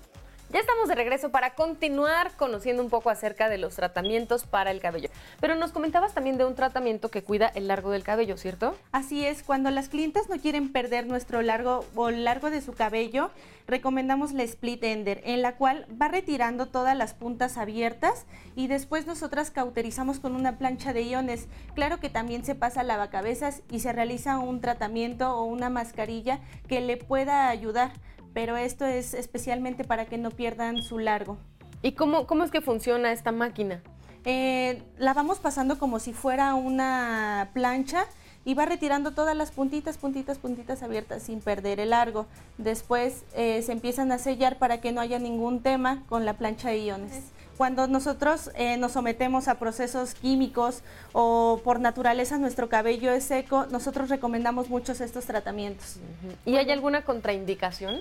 Ya 0.52 0.58
estamos 0.58 0.88
de 0.88 0.96
regreso 0.96 1.30
para 1.30 1.54
continuar 1.54 2.32
conociendo 2.36 2.82
un 2.82 2.90
poco 2.90 3.08
acerca 3.08 3.48
de 3.48 3.56
los 3.56 3.76
tratamientos 3.76 4.46
para 4.46 4.72
el 4.72 4.80
cabello. 4.80 5.08
Pero 5.40 5.54
nos 5.54 5.70
comentabas 5.70 6.12
también 6.12 6.38
de 6.38 6.44
un 6.44 6.56
tratamiento 6.56 7.08
que 7.08 7.22
cuida 7.22 7.46
el 7.54 7.68
largo 7.68 7.92
del 7.92 8.02
cabello, 8.02 8.36
¿cierto? 8.36 8.76
Así 8.90 9.24
es, 9.24 9.44
cuando 9.44 9.70
las 9.70 9.88
clientes 9.88 10.28
no 10.28 10.40
quieren 10.40 10.72
perder 10.72 11.06
nuestro 11.06 11.40
largo 11.42 11.84
o 11.94 12.10
largo 12.10 12.50
de 12.50 12.62
su 12.62 12.72
cabello, 12.72 13.30
recomendamos 13.68 14.32
la 14.32 14.42
split 14.42 14.82
ender, 14.82 15.20
en 15.24 15.40
la 15.40 15.54
cual 15.54 15.86
va 16.02 16.08
retirando 16.08 16.66
todas 16.66 16.96
las 16.96 17.14
puntas 17.14 17.56
abiertas 17.56 18.26
y 18.56 18.66
después 18.66 19.06
nosotras 19.06 19.52
cauterizamos 19.52 20.18
con 20.18 20.34
una 20.34 20.58
plancha 20.58 20.92
de 20.92 21.02
iones. 21.02 21.46
Claro 21.76 22.00
que 22.00 22.10
también 22.10 22.44
se 22.44 22.56
pasa 22.56 22.82
lavacabezas 22.82 23.62
y 23.70 23.78
se 23.78 23.92
realiza 23.92 24.40
un 24.40 24.60
tratamiento 24.60 25.32
o 25.32 25.44
una 25.44 25.70
mascarilla 25.70 26.40
que 26.66 26.80
le 26.80 26.96
pueda 26.96 27.50
ayudar 27.50 27.92
pero 28.32 28.56
esto 28.56 28.84
es 28.84 29.14
especialmente 29.14 29.84
para 29.84 30.06
que 30.06 30.18
no 30.18 30.30
pierdan 30.30 30.82
su 30.82 30.98
largo. 30.98 31.38
¿Y 31.82 31.92
cómo, 31.92 32.26
cómo 32.26 32.44
es 32.44 32.50
que 32.50 32.60
funciona 32.60 33.12
esta 33.12 33.32
máquina? 33.32 33.82
Eh, 34.24 34.82
la 34.98 35.14
vamos 35.14 35.38
pasando 35.38 35.78
como 35.78 35.98
si 35.98 36.12
fuera 36.12 36.54
una 36.54 37.50
plancha 37.54 38.06
y 38.44 38.54
va 38.54 38.66
retirando 38.66 39.12
todas 39.12 39.36
las 39.36 39.50
puntitas, 39.50 39.98
puntitas, 39.98 40.38
puntitas 40.38 40.82
abiertas 40.82 41.22
sin 41.22 41.40
perder 41.40 41.80
el 41.80 41.90
largo. 41.90 42.26
Después 42.58 43.24
eh, 43.34 43.62
se 43.62 43.72
empiezan 43.72 44.12
a 44.12 44.18
sellar 44.18 44.58
para 44.58 44.80
que 44.80 44.92
no 44.92 45.00
haya 45.00 45.18
ningún 45.18 45.62
tema 45.62 46.02
con 46.08 46.24
la 46.24 46.34
plancha 46.34 46.68
de 46.68 46.78
iones. 46.78 47.32
Cuando 47.56 47.86
nosotros 47.86 48.50
eh, 48.54 48.78
nos 48.78 48.92
sometemos 48.92 49.46
a 49.46 49.58
procesos 49.58 50.14
químicos 50.14 50.82
o 51.12 51.60
por 51.62 51.78
naturaleza 51.78 52.38
nuestro 52.38 52.70
cabello 52.70 53.12
es 53.12 53.24
seco, 53.24 53.66
nosotros 53.70 54.08
recomendamos 54.08 54.70
muchos 54.70 55.02
estos 55.02 55.26
tratamientos. 55.26 55.98
¿Y 56.46 56.56
hay 56.56 56.70
alguna 56.70 57.04
contraindicación? 57.04 58.00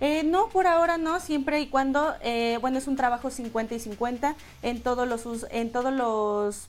Eh, 0.00 0.22
no, 0.22 0.48
por 0.48 0.66
ahora 0.66 0.96
no, 0.96 1.18
siempre 1.20 1.60
y 1.60 1.68
cuando, 1.68 2.14
eh, 2.22 2.58
bueno, 2.60 2.78
es 2.78 2.86
un 2.86 2.96
trabajo 2.96 3.30
50 3.30 3.74
y 3.74 3.80
50 3.80 4.36
en 4.62 4.80
todos 4.80 5.08
los, 5.08 5.46
en 5.50 5.72
todos 5.72 5.92
los 5.92 6.68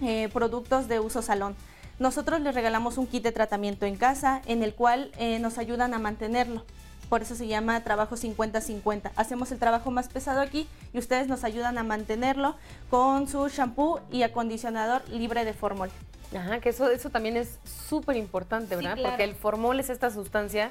eh, 0.00 0.28
productos 0.32 0.86
de 0.86 1.00
uso 1.00 1.22
salón. 1.22 1.56
Nosotros 1.98 2.40
les 2.40 2.54
regalamos 2.54 2.96
un 2.96 3.06
kit 3.06 3.22
de 3.22 3.32
tratamiento 3.32 3.86
en 3.86 3.96
casa 3.96 4.40
en 4.46 4.62
el 4.62 4.74
cual 4.74 5.12
nos 5.40 5.58
ayudan 5.58 5.92
a 5.92 5.98
mantenerlo. 5.98 6.64
Por 7.10 7.20
eso 7.20 7.34
se 7.34 7.46
llama 7.46 7.82
trabajo 7.84 8.16
50-50. 8.16 9.10
Hacemos 9.16 9.52
el 9.52 9.58
trabajo 9.58 9.90
más 9.90 10.08
pesado 10.08 10.40
aquí 10.40 10.66
y 10.94 10.98
ustedes 10.98 11.26
nos 11.28 11.44
ayudan 11.44 11.76
a 11.76 11.82
mantenerlo 11.82 12.54
con 12.88 13.28
su 13.28 13.48
shampoo 13.48 14.00
y 14.10 14.22
acondicionador 14.22 15.06
libre 15.10 15.44
de 15.44 15.52
formol. 15.52 15.90
Ajá, 16.34 16.60
que 16.60 16.68
eso, 16.68 16.90
eso 16.90 17.10
también 17.10 17.36
es 17.36 17.58
súper 17.88 18.16
importante, 18.16 18.76
¿verdad? 18.76 18.96
Porque 19.02 19.24
el 19.24 19.34
formol 19.34 19.80
es 19.80 19.90
esta 19.90 20.10
sustancia 20.10 20.70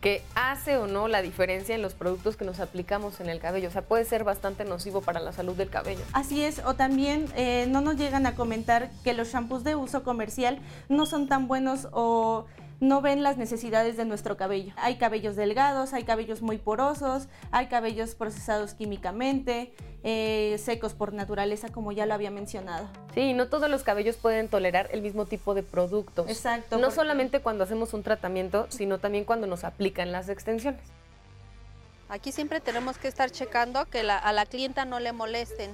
que 0.00 0.22
hace 0.34 0.76
o 0.76 0.86
no 0.86 1.08
la 1.08 1.22
diferencia 1.22 1.74
en 1.74 1.82
los 1.82 1.94
productos 1.94 2.36
que 2.36 2.44
nos 2.44 2.60
aplicamos 2.60 3.20
en 3.20 3.28
el 3.28 3.40
cabello. 3.40 3.68
O 3.68 3.70
sea, 3.70 3.82
puede 3.82 4.04
ser 4.04 4.24
bastante 4.24 4.64
nocivo 4.64 5.00
para 5.00 5.20
la 5.20 5.32
salud 5.32 5.56
del 5.56 5.70
cabello. 5.70 6.02
Así 6.12 6.44
es, 6.44 6.60
o 6.64 6.74
también 6.74 7.26
eh, 7.36 7.66
no 7.68 7.80
nos 7.80 7.96
llegan 7.96 8.26
a 8.26 8.34
comentar 8.34 8.90
que 9.02 9.14
los 9.14 9.28
shampoos 9.32 9.64
de 9.64 9.74
uso 9.74 10.02
comercial 10.02 10.58
no 10.88 11.06
son 11.06 11.28
tan 11.28 11.48
buenos 11.48 11.88
o 11.92 12.46
no 12.80 13.00
ven 13.00 13.22
las 13.22 13.36
necesidades 13.36 13.96
de 13.96 14.04
nuestro 14.04 14.36
cabello. 14.36 14.72
Hay 14.76 14.96
cabellos 14.96 15.36
delgados, 15.36 15.92
hay 15.92 16.04
cabellos 16.04 16.42
muy 16.42 16.58
porosos, 16.58 17.28
hay 17.50 17.66
cabellos 17.66 18.14
procesados 18.14 18.74
químicamente, 18.74 19.74
eh, 20.02 20.56
secos 20.58 20.94
por 20.94 21.12
naturaleza, 21.12 21.70
como 21.70 21.92
ya 21.92 22.06
lo 22.06 22.14
había 22.14 22.30
mencionado. 22.30 22.88
Sí, 23.14 23.32
no 23.32 23.48
todos 23.48 23.70
los 23.70 23.82
cabellos 23.82 24.16
pueden 24.16 24.48
tolerar 24.48 24.88
el 24.92 25.02
mismo 25.02 25.26
tipo 25.26 25.54
de 25.54 25.62
productos. 25.62 26.28
Exacto. 26.28 26.78
No 26.78 26.90
solamente 26.90 27.40
cuando 27.40 27.64
hacemos 27.64 27.94
un 27.94 28.02
tratamiento, 28.02 28.66
sino 28.70 28.98
también 28.98 29.24
cuando 29.24 29.46
nos 29.46 29.64
aplican 29.64 30.12
las 30.12 30.28
extensiones. 30.28 30.82
Aquí 32.08 32.32
siempre 32.32 32.60
tenemos 32.60 32.98
que 32.98 33.08
estar 33.08 33.30
checando 33.30 33.86
que 33.86 34.00
a 34.00 34.32
la 34.32 34.46
clienta 34.46 34.84
no 34.84 35.00
le 35.00 35.12
molesten. 35.12 35.70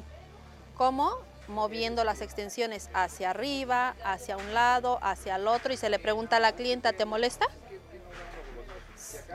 ¿Cómo? 0.76 1.18
Moviendo 1.50 2.04
las 2.04 2.22
extensiones 2.22 2.88
hacia 2.94 3.30
arriba, 3.30 3.94
hacia 4.04 4.36
un 4.36 4.54
lado, 4.54 4.98
hacia 5.02 5.36
el 5.36 5.46
otro 5.46 5.72
y 5.72 5.76
se 5.76 5.90
le 5.90 5.98
pregunta 5.98 6.36
a 6.36 6.40
la 6.40 6.52
clienta, 6.52 6.92
¿te 6.92 7.04
molesta? 7.04 7.46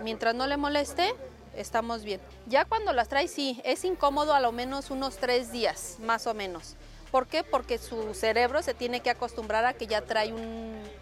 Mientras 0.01 0.33
no 0.33 0.47
le 0.47 0.57
moleste, 0.57 1.13
estamos 1.55 2.03
bien. 2.03 2.21
Ya 2.47 2.65
cuando 2.65 2.93
las 2.93 3.09
trae, 3.09 3.27
sí, 3.27 3.61
es 3.63 3.83
incómodo 3.85 4.33
a 4.33 4.39
lo 4.39 4.51
menos 4.51 4.89
unos 4.89 5.17
tres 5.17 5.51
días, 5.51 5.97
más 5.99 6.27
o 6.27 6.33
menos. 6.33 6.75
¿Por 7.11 7.27
qué? 7.27 7.43
Porque 7.43 7.77
su 7.77 8.13
cerebro 8.13 8.61
se 8.61 8.73
tiene 8.73 8.99
que 8.99 9.09
acostumbrar 9.09 9.65
a 9.65 9.73
que 9.73 9.87
ya 9.87 10.01
trae 10.01 10.33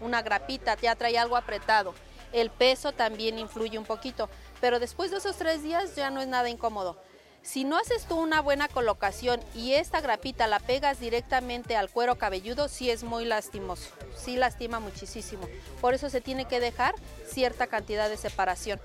una 0.00 0.22
grapita, 0.22 0.76
ya 0.76 0.94
trae 0.94 1.18
algo 1.18 1.36
apretado. 1.36 1.94
El 2.32 2.50
peso 2.50 2.92
también 2.92 3.38
influye 3.38 3.78
un 3.78 3.84
poquito, 3.84 4.28
pero 4.60 4.78
después 4.78 5.10
de 5.10 5.18
esos 5.18 5.36
tres 5.36 5.62
días 5.62 5.94
ya 5.96 6.10
no 6.10 6.20
es 6.20 6.28
nada 6.28 6.48
incómodo. 6.48 6.96
Si 7.44 7.64
no 7.64 7.76
haces 7.76 8.06
tú 8.06 8.16
una 8.16 8.40
buena 8.40 8.68
colocación 8.68 9.38
y 9.54 9.74
esta 9.74 10.00
grapita 10.00 10.46
la 10.46 10.60
pegas 10.60 10.98
directamente 10.98 11.76
al 11.76 11.90
cuero 11.90 12.16
cabelludo, 12.16 12.68
sí 12.68 12.90
es 12.90 13.04
muy 13.04 13.26
lastimoso, 13.26 13.90
sí 14.16 14.36
lastima 14.36 14.80
muchísimo. 14.80 15.46
Por 15.82 15.92
eso 15.92 16.08
se 16.08 16.22
tiene 16.22 16.46
que 16.46 16.58
dejar 16.58 16.94
cierta 17.28 17.66
cantidad 17.66 18.08
de 18.08 18.16
separación 18.16 18.80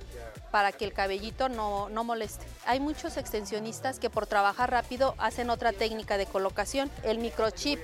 para 0.51 0.73
que 0.73 0.83
el 0.83 0.91
cabellito 0.91 1.47
no, 1.47 1.87
no 1.87 2.03
moleste. 2.03 2.45
Hay 2.65 2.81
muchos 2.81 3.15
extensionistas 3.15 3.97
que 3.97 4.09
por 4.09 4.27
trabajar 4.27 4.69
rápido 4.71 5.15
hacen 5.19 5.49
otra 5.49 5.71
técnica 5.71 6.17
de 6.17 6.25
colocación. 6.25 6.91
El 7.03 7.19
microchip 7.19 7.79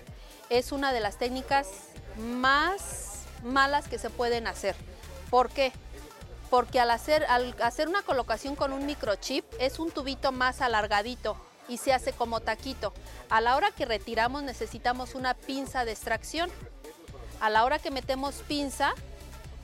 es 0.50 0.74
una 0.74 0.92
de 0.92 1.00
las 1.00 1.18
técnicas 1.18 1.70
más 2.18 3.22
malas 3.46 3.88
que 3.88 3.98
se 3.98 4.10
pueden 4.10 4.46
hacer. 4.46 4.76
¿Por 5.30 5.50
qué? 5.50 5.72
Porque 6.56 6.80
al 6.80 6.90
hacer, 6.90 7.26
al 7.26 7.54
hacer 7.62 7.90
una 7.90 8.02
colocación 8.02 8.56
con 8.56 8.72
un 8.72 8.86
microchip 8.86 9.44
es 9.60 9.78
un 9.78 9.92
tubito 9.92 10.32
más 10.32 10.62
alargadito 10.62 11.36
y 11.68 11.80
se 11.80 11.92
hace 11.92 12.14
como 12.14 12.40
taquito. 12.40 12.94
A 13.30 13.42
la 13.42 13.58
hora 13.58 13.72
que 13.72 13.84
retiramos 13.84 14.42
necesitamos 14.42 15.16
una 15.16 15.34
pinza 15.34 15.84
de 15.84 15.92
extracción. 15.92 16.50
A 17.42 17.50
la 17.50 17.66
hora 17.66 17.78
que 17.78 17.92
metemos 17.92 18.36
pinza 18.48 18.94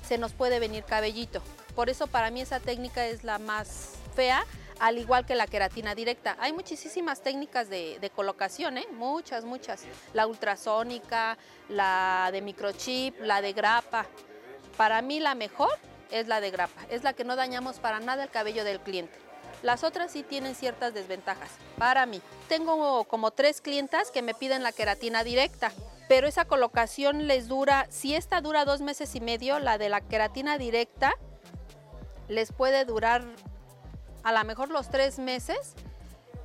se 0.06 0.18
nos 0.18 0.34
puede 0.34 0.60
venir 0.60 0.84
cabellito. 0.84 1.42
Por 1.78 1.90
eso 1.90 2.08
para 2.08 2.30
mí 2.30 2.42
esa 2.42 2.60
técnica 2.60 3.06
es 3.06 3.24
la 3.24 3.40
más 3.40 3.94
fea, 4.14 4.44
al 4.82 4.98
igual 4.98 5.26
que 5.26 5.36
la 5.36 5.48
queratina 5.48 5.96
directa. 5.96 6.36
Hay 6.42 6.52
muchísimas 6.52 7.22
técnicas 7.22 7.70
de, 7.70 8.12
colocación, 8.14 8.78
¿eh? 8.78 8.88
muchas, 8.92 9.46
muchas. 9.46 9.86
La 10.12 10.28
ultrasónica, 10.28 11.38
la 11.70 12.32
de 12.34 12.42
microchip, 12.42 13.18
la 13.22 13.42
de 13.42 13.54
grapa. 13.54 14.08
Para 14.76 15.02
mí 15.02 15.22
la 15.22 15.36
mejor 15.36 15.72
es 16.12 16.28
la 16.28 16.42
de 16.42 16.52
grapa, 16.52 16.82
es 16.90 17.04
la 17.04 17.14
que 17.14 17.24
no 17.24 17.36
dañamos 17.36 17.80
para 17.80 18.00
nada 18.00 18.24
el 18.24 18.30
cabello 18.30 18.64
del 18.64 18.80
cliente. 18.80 19.18
Las 19.64 19.84
otras 19.84 20.12
sí 20.12 20.24
tienen 20.24 20.56
ciertas 20.56 20.94
desventajas, 20.94 21.50
para 21.78 22.06
mí. 22.06 22.22
Tengo 22.50 23.04
como 23.06 23.32
tres 23.32 23.62
clientas 23.62 24.10
que 24.12 24.22
me 24.22 24.34
piden 24.34 24.64
la 24.64 24.72
queratina 24.72 25.24
directa, 25.24 25.72
pero 26.08 26.28
esa 26.28 26.46
colocación 26.46 27.28
les 27.28 27.48
dura, 27.48 27.86
si 27.90 28.16
esta 28.16 28.42
dura 28.42 28.66
dos 28.66 28.82
meses 28.82 29.16
y 29.16 29.22
medio, 29.22 29.60
la 29.60 29.78
de 29.78 29.90
la 29.90 30.02
queratina 30.02 30.58
directa 30.58 31.14
les 32.28 32.52
puede 32.52 32.86
durar 32.86 33.24
a 34.24 34.32
lo 34.32 34.44
mejor 34.44 34.70
los 34.70 34.90
tres 34.90 35.20
meses, 35.20 35.74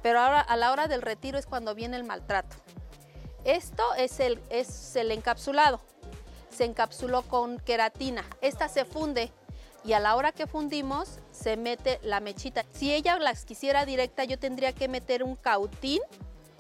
pero 0.03 0.21
ahora 0.21 0.41
a 0.41 0.57
la 0.57 0.73
hora 0.73 0.87
del 0.87 1.03
retiro 1.03 1.39
es 1.39 1.47
cuando 1.47 1.75
viene 1.75 1.97
el 1.97 2.05
maltrato. 2.05 2.57
Esto 3.45 3.83
es 3.95 4.21
el, 4.21 4.43
es 4.51 4.97
el 4.97 5.11
encapsulado. 5.11 5.81
Se 6.51 6.65
encapsuló 6.65 7.23
con 7.23 7.59
queratina. 7.59 8.25
Esta 8.41 8.69
se 8.69 8.85
funde 8.85 9.33
y 9.87 9.93
a 9.93 10.01
la 10.01 10.17
hora 10.17 10.33
que 10.33 10.49
fundimos 10.49 11.21
se 11.31 11.57
mete 11.57 12.01
la 12.03 12.19
mechita. 12.19 12.65
Si 12.73 12.93
ella 12.93 13.19
las 13.21 13.45
quisiera 13.45 13.87
directa, 13.87 14.25
yo 14.25 14.37
tendría 14.37 14.73
que 14.73 14.89
meter 14.89 15.23
un 15.23 15.37
cautín 15.37 16.01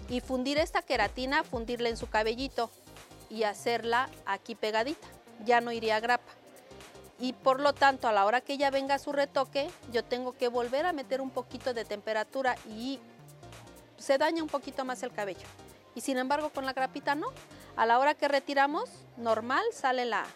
y 0.08 0.20
fundir 0.20 0.58
esta 0.58 0.80
queratina, 0.80 1.42
fundirla 1.42 1.88
en 1.88 1.96
su 1.96 2.08
cabellito 2.08 2.70
y 3.28 3.42
hacerla 3.42 4.08
aquí 4.26 4.54
pegadita. 4.54 5.08
Ya 5.44 5.60
no 5.60 5.72
iría 5.72 5.96
a 5.96 6.00
grapa. 6.00 6.32
Y 7.18 7.32
por 7.32 7.58
lo 7.58 7.72
tanto, 7.72 8.06
a 8.06 8.12
la 8.12 8.24
hora 8.26 8.42
que 8.42 8.52
ella 8.52 8.70
venga 8.70 8.94
a 8.94 8.98
su 9.00 9.10
retoque, 9.10 9.68
yo 9.90 10.04
tengo 10.04 10.32
que 10.32 10.46
volver 10.46 10.86
a 10.86 10.92
meter 10.92 11.20
un 11.20 11.30
poquito 11.30 11.74
de 11.74 11.84
temperatura 11.84 12.54
y 12.68 13.00
se 13.96 14.18
daña 14.18 14.42
un 14.42 14.48
poquito 14.48 14.84
más 14.84 15.02
el 15.02 15.10
cabello. 15.10 15.46
Y 15.96 16.00
sin 16.02 16.18
embargo, 16.18 16.50
con 16.50 16.64
la 16.64 16.74
grapita 16.74 17.16
no. 17.16 17.32
A 17.74 17.86
la 17.86 17.98
hora 17.98 18.14
que 18.14 18.28
retiramos, 18.28 18.88
normal, 19.16 19.64
sale 19.72 20.04
la, 20.04 20.26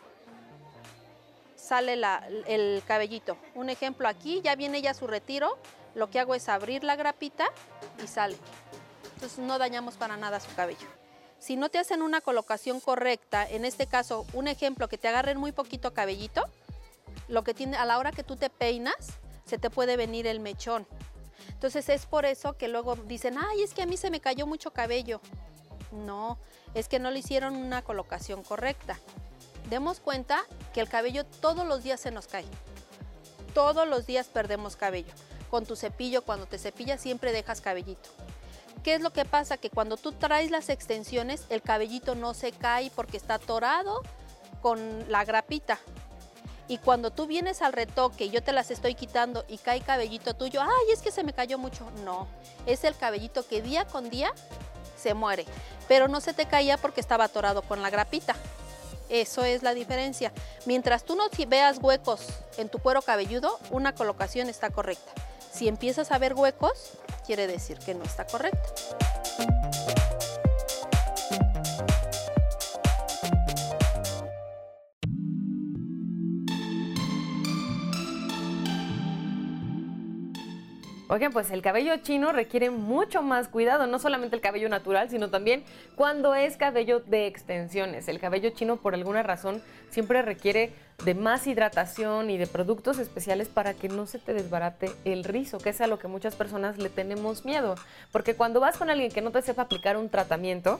sale 1.70 1.96
el 2.48 2.82
cabellito. 2.84 3.36
Un 3.54 3.70
ejemplo 3.70 4.08
aquí, 4.08 4.40
ya 4.42 4.56
viene 4.56 4.82
ya 4.82 4.92
su 4.92 5.06
retiro, 5.06 5.56
lo 5.94 6.10
que 6.10 6.18
hago 6.18 6.34
es 6.34 6.48
abrir 6.48 6.82
la 6.82 6.96
grapita 6.96 7.46
y 8.02 8.08
sale. 8.08 8.36
Entonces 9.14 9.38
no 9.38 9.56
dañamos 9.56 9.94
para 9.94 10.16
nada 10.16 10.40
su 10.40 10.52
cabello. 10.56 10.88
Si 11.38 11.54
no 11.54 11.68
te 11.68 11.78
hacen 11.78 12.02
una 12.02 12.20
colocación 12.22 12.80
correcta, 12.80 13.48
en 13.48 13.64
este 13.64 13.86
caso 13.86 14.26
un 14.32 14.48
ejemplo 14.48 14.88
que 14.88 14.98
te 14.98 15.06
agarren 15.06 15.38
muy 15.38 15.52
poquito 15.52 15.94
cabellito, 15.94 16.42
lo 17.28 17.44
que 17.44 17.54
tiene 17.54 17.76
a 17.76 17.84
la 17.84 17.98
hora 17.98 18.10
que 18.10 18.24
tú 18.24 18.34
te 18.34 18.50
peinas, 18.50 19.20
se 19.44 19.56
te 19.56 19.70
puede 19.70 19.96
venir 19.96 20.26
el 20.26 20.40
mechón. 20.40 20.88
Entonces 21.50 21.88
es 21.88 22.04
por 22.04 22.24
eso 22.24 22.54
que 22.54 22.66
luego 22.66 22.96
dicen, 22.96 23.38
ay, 23.38 23.62
es 23.62 23.74
que 23.74 23.82
a 23.82 23.86
mí 23.86 23.96
se 23.96 24.10
me 24.10 24.18
cayó 24.18 24.44
mucho 24.44 24.72
cabello. 24.72 25.20
No, 25.92 26.36
es 26.74 26.88
que 26.88 26.98
no 26.98 27.12
le 27.12 27.20
hicieron 27.20 27.54
una 27.54 27.82
colocación 27.82 28.42
correcta 28.42 28.98
demos 29.68 30.00
cuenta 30.00 30.44
que 30.72 30.80
el 30.80 30.88
cabello 30.88 31.24
todos 31.24 31.66
los 31.66 31.82
días 31.82 32.00
se 32.00 32.10
nos 32.10 32.26
cae. 32.26 32.46
Todos 33.54 33.86
los 33.88 34.06
días 34.06 34.28
perdemos 34.28 34.76
cabello. 34.76 35.12
Con 35.50 35.66
tu 35.66 35.76
cepillo, 35.76 36.22
cuando 36.22 36.46
te 36.46 36.58
cepillas, 36.58 37.00
siempre 37.00 37.32
dejas 37.32 37.60
cabellito. 37.60 38.08
¿Qué 38.84 38.94
es 38.94 39.00
lo 39.00 39.12
que 39.12 39.24
pasa? 39.24 39.58
Que 39.58 39.68
cuando 39.68 39.96
tú 39.96 40.12
traes 40.12 40.50
las 40.50 40.68
extensiones, 40.68 41.44
el 41.50 41.60
cabellito 41.60 42.14
no 42.14 42.32
se 42.32 42.52
cae 42.52 42.90
porque 42.94 43.16
está 43.16 43.34
atorado 43.34 44.02
con 44.62 45.10
la 45.10 45.24
grapita. 45.24 45.78
Y 46.68 46.78
cuando 46.78 47.10
tú 47.10 47.26
vienes 47.26 47.62
al 47.62 47.72
retoque 47.72 48.26
y 48.26 48.30
yo 48.30 48.42
te 48.42 48.52
las 48.52 48.70
estoy 48.70 48.94
quitando 48.94 49.44
y 49.48 49.58
cae 49.58 49.80
cabellito 49.80 50.34
tuyo, 50.34 50.62
ay, 50.62 50.92
es 50.92 51.02
que 51.02 51.10
se 51.10 51.24
me 51.24 51.32
cayó 51.32 51.58
mucho. 51.58 51.90
No, 52.04 52.28
es 52.64 52.84
el 52.84 52.96
cabellito 52.96 53.46
que 53.46 53.60
día 53.60 53.86
con 53.86 54.08
día 54.08 54.32
se 54.96 55.14
muere. 55.14 55.46
Pero 55.88 56.06
no 56.06 56.20
se 56.20 56.32
te 56.32 56.46
caía 56.46 56.76
porque 56.76 57.00
estaba 57.00 57.24
atorado 57.24 57.62
con 57.62 57.82
la 57.82 57.90
grapita. 57.90 58.36
Eso 59.10 59.44
es 59.44 59.62
la 59.62 59.74
diferencia. 59.74 60.32
Mientras 60.66 61.04
tú 61.04 61.16
no 61.16 61.24
veas 61.48 61.78
huecos 61.82 62.26
en 62.56 62.68
tu 62.68 62.78
cuero 62.78 63.02
cabelludo, 63.02 63.58
una 63.70 63.94
colocación 63.94 64.48
está 64.48 64.70
correcta. 64.70 65.12
Si 65.52 65.66
empiezas 65.66 66.12
a 66.12 66.18
ver 66.18 66.34
huecos, 66.34 66.92
quiere 67.26 67.48
decir 67.48 67.78
que 67.78 67.94
no 67.94 68.04
está 68.04 68.24
correcta. 68.24 68.72
Oigan, 81.12 81.32
pues 81.32 81.50
el 81.50 81.60
cabello 81.60 81.96
chino 81.96 82.30
requiere 82.30 82.70
mucho 82.70 83.20
más 83.20 83.48
cuidado, 83.48 83.88
no 83.88 83.98
solamente 83.98 84.36
el 84.36 84.40
cabello 84.40 84.68
natural, 84.68 85.10
sino 85.10 85.28
también 85.28 85.64
cuando 85.96 86.36
es 86.36 86.56
cabello 86.56 87.00
de 87.00 87.26
extensiones. 87.26 88.06
El 88.06 88.20
cabello 88.20 88.50
chino, 88.50 88.76
por 88.76 88.94
alguna 88.94 89.24
razón, 89.24 89.60
siempre 89.88 90.22
requiere 90.22 90.72
de 91.04 91.16
más 91.16 91.48
hidratación 91.48 92.30
y 92.30 92.38
de 92.38 92.46
productos 92.46 93.00
especiales 93.00 93.48
para 93.48 93.74
que 93.74 93.88
no 93.88 94.06
se 94.06 94.20
te 94.20 94.34
desbarate 94.34 94.92
el 95.04 95.24
rizo, 95.24 95.58
que 95.58 95.70
es 95.70 95.80
a 95.80 95.88
lo 95.88 95.98
que 95.98 96.06
muchas 96.06 96.36
personas 96.36 96.78
le 96.78 96.90
tenemos 96.90 97.44
miedo. 97.44 97.74
Porque 98.12 98.36
cuando 98.36 98.60
vas 98.60 98.78
con 98.78 98.88
alguien 98.88 99.10
que 99.10 99.20
no 99.20 99.32
te 99.32 99.42
sepa 99.42 99.62
aplicar 99.62 99.96
un 99.96 100.10
tratamiento, 100.10 100.78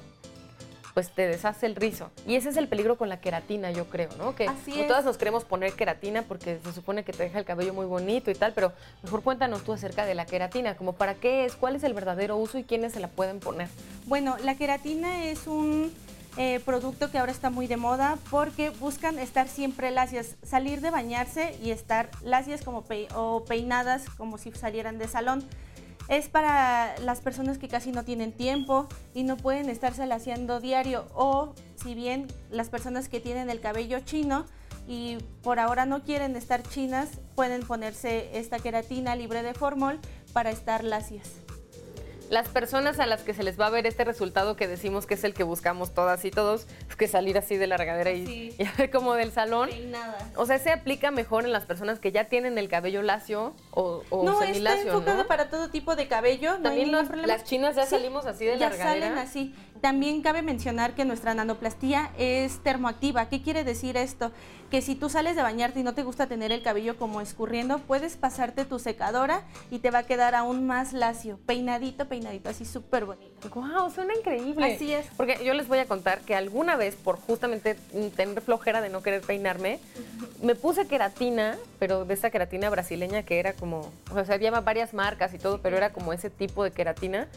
pues 0.94 1.10
te 1.10 1.26
deshace 1.28 1.66
el 1.66 1.76
rizo. 1.76 2.10
Y 2.26 2.34
ese 2.36 2.48
es 2.48 2.56
el 2.56 2.68
peligro 2.68 2.96
con 2.98 3.08
la 3.08 3.20
queratina, 3.20 3.70
yo 3.70 3.86
creo, 3.86 4.08
¿no? 4.18 4.34
Que 4.34 4.48
Así 4.48 4.72
todas 4.86 5.04
nos 5.04 5.16
queremos 5.16 5.44
poner 5.44 5.72
queratina 5.74 6.22
porque 6.22 6.58
se 6.64 6.72
supone 6.72 7.04
que 7.04 7.12
te 7.12 7.22
deja 7.24 7.38
el 7.38 7.44
cabello 7.44 7.72
muy 7.74 7.86
bonito 7.86 8.30
y 8.30 8.34
tal, 8.34 8.52
pero 8.52 8.72
mejor 9.02 9.22
cuéntanos 9.22 9.62
tú 9.62 9.72
acerca 9.72 10.04
de 10.06 10.14
la 10.14 10.26
queratina, 10.26 10.76
como 10.76 10.94
para 10.94 11.14
qué 11.14 11.44
es, 11.44 11.54
cuál 11.56 11.76
es 11.76 11.84
el 11.84 11.94
verdadero 11.94 12.36
uso 12.36 12.58
y 12.58 12.64
quiénes 12.64 12.92
se 12.92 13.00
la 13.00 13.08
pueden 13.08 13.40
poner. 13.40 13.68
Bueno, 14.06 14.36
la 14.42 14.56
queratina 14.56 15.24
es 15.26 15.46
un 15.46 15.92
eh, 16.36 16.60
producto 16.64 17.10
que 17.10 17.18
ahora 17.18 17.32
está 17.32 17.50
muy 17.50 17.66
de 17.66 17.76
moda 17.76 18.16
porque 18.30 18.70
buscan 18.70 19.18
estar 19.18 19.48
siempre 19.48 19.90
lacias, 19.90 20.36
salir 20.42 20.80
de 20.80 20.90
bañarse 20.90 21.56
y 21.62 21.70
estar 21.70 22.08
lacias 22.22 22.62
como 22.62 22.82
pe- 22.82 23.08
o 23.14 23.44
peinadas 23.44 24.04
como 24.16 24.38
si 24.38 24.50
salieran 24.52 24.98
de 24.98 25.08
salón. 25.08 25.44
Es 26.08 26.28
para 26.28 26.98
las 26.98 27.20
personas 27.20 27.58
que 27.58 27.68
casi 27.68 27.92
no 27.92 28.04
tienen 28.04 28.32
tiempo 28.32 28.88
y 29.14 29.22
no 29.22 29.36
pueden 29.36 29.68
estarse 29.68 30.06
laciando 30.06 30.60
diario 30.60 31.06
o 31.14 31.54
si 31.76 31.94
bien 31.94 32.26
las 32.50 32.68
personas 32.68 33.08
que 33.08 33.20
tienen 33.20 33.48
el 33.48 33.60
cabello 33.60 34.00
chino 34.00 34.44
y 34.88 35.18
por 35.42 35.60
ahora 35.60 35.86
no 35.86 36.02
quieren 36.02 36.34
estar 36.34 36.62
chinas, 36.62 37.10
pueden 37.36 37.62
ponerse 37.62 38.36
esta 38.36 38.58
queratina 38.58 39.14
libre 39.14 39.42
de 39.42 39.54
formol 39.54 40.00
para 40.32 40.50
estar 40.50 40.82
lacias. 40.82 41.28
Las 42.30 42.48
personas 42.48 43.00
a 43.00 43.06
las 43.06 43.22
que 43.22 43.34
se 43.34 43.42
les 43.42 43.58
va 43.58 43.66
a 43.66 43.70
ver 43.70 43.88
este 43.88 44.04
resultado 44.04 44.54
que 44.54 44.68
decimos 44.68 45.04
que 45.04 45.14
es 45.14 45.24
el 45.24 45.34
que 45.34 45.42
buscamos 45.42 45.94
todas 45.94 46.24
y 46.24 46.30
todos, 46.30 46.68
es 46.88 46.94
que 46.94 47.08
salir 47.08 47.36
así 47.36 47.56
de 47.56 47.66
la 47.66 47.76
regadera 47.76 48.12
y, 48.12 48.24
Sí. 48.24 48.54
y 48.58 48.64
a 48.66 48.72
ver 48.78 48.90
como 48.90 49.14
del 49.14 49.32
salón. 49.32 49.68
Peinadas. 49.68 50.22
O 50.36 50.46
sea, 50.46 50.60
se 50.60 50.70
aplica 50.70 51.10
mejor 51.10 51.44
en 51.44 51.50
las 51.50 51.66
personas 51.66 51.98
que 51.98 52.12
ya 52.12 52.24
tienen 52.28 52.56
el 52.56 52.68
cabello 52.68 53.02
lacio 53.02 53.52
o, 53.72 54.02
o 54.10 54.24
no, 54.24 54.42
está 54.42 54.80
enfocado 54.80 55.22
¿no? 55.22 55.26
para 55.28 55.48
todo 55.48 55.70
tipo 55.70 55.94
de 55.96 56.08
cabello. 56.08 56.56
no 56.58 56.62
También 56.64 56.90
ningún 56.90 57.18
los- 57.18 57.26
las 57.26 57.44
chinas 57.44 57.76
ya 57.76 57.86
salimos 57.86 58.26
así 58.26 58.44
de 58.44 58.56
la 58.56 58.70
ya 58.70 58.76
salen 58.76 59.16
así. 59.18 59.54
También 59.80 60.20
cabe 60.20 60.42
mencionar 60.42 60.94
que 60.94 61.06
nuestra 61.06 61.32
nanoplastía 61.32 62.10
es 62.18 62.62
termoactiva. 62.62 63.30
¿Qué 63.30 63.40
quiere 63.40 63.64
decir 63.64 63.96
esto? 63.96 64.30
Que 64.70 64.82
si 64.82 64.94
tú 64.94 65.08
sales 65.08 65.36
de 65.36 65.42
bañarte 65.42 65.80
y 65.80 65.82
no 65.82 65.94
te 65.94 66.02
gusta 66.02 66.26
tener 66.26 66.52
el 66.52 66.62
cabello 66.62 66.98
como 66.98 67.22
escurriendo, 67.22 67.78
puedes 67.78 68.16
pasarte 68.18 68.66
tu 68.66 68.78
secadora 68.78 69.42
y 69.70 69.78
te 69.78 69.90
va 69.90 70.00
a 70.00 70.02
quedar 70.02 70.34
aún 70.34 70.66
más 70.66 70.92
lacio, 70.92 71.38
peinadito, 71.46 72.06
peinadito, 72.08 72.50
así 72.50 72.66
súper 72.66 73.06
bonito. 73.06 73.48
Wow, 73.54 73.90
suena 73.90 74.12
increíble. 74.14 74.74
Así 74.74 74.92
es. 74.92 75.06
Porque 75.16 75.42
yo 75.42 75.54
les 75.54 75.66
voy 75.66 75.78
a 75.78 75.86
contar 75.86 76.20
que 76.20 76.34
alguna 76.36 76.76
vez, 76.76 76.94
por 76.96 77.16
justamente 77.18 77.74
tener 78.16 78.42
flojera 78.42 78.82
de 78.82 78.90
no 78.90 79.02
querer 79.02 79.22
peinarme, 79.22 79.78
me 80.42 80.54
puse 80.54 80.86
queratina, 80.86 81.56
pero 81.78 82.04
de 82.04 82.12
esa 82.14 82.28
queratina 82.30 82.68
brasileña 82.68 83.22
que 83.22 83.38
era 83.40 83.54
como, 83.60 83.92
o 84.10 84.24
sea, 84.24 84.34
había 84.34 84.50
varias 84.50 84.94
marcas 84.94 85.34
y 85.34 85.38
todo, 85.38 85.60
pero 85.60 85.76
era 85.76 85.92
como 85.92 86.12
ese 86.12 86.30
tipo 86.30 86.64
de 86.64 86.72
queratina. 86.72 87.28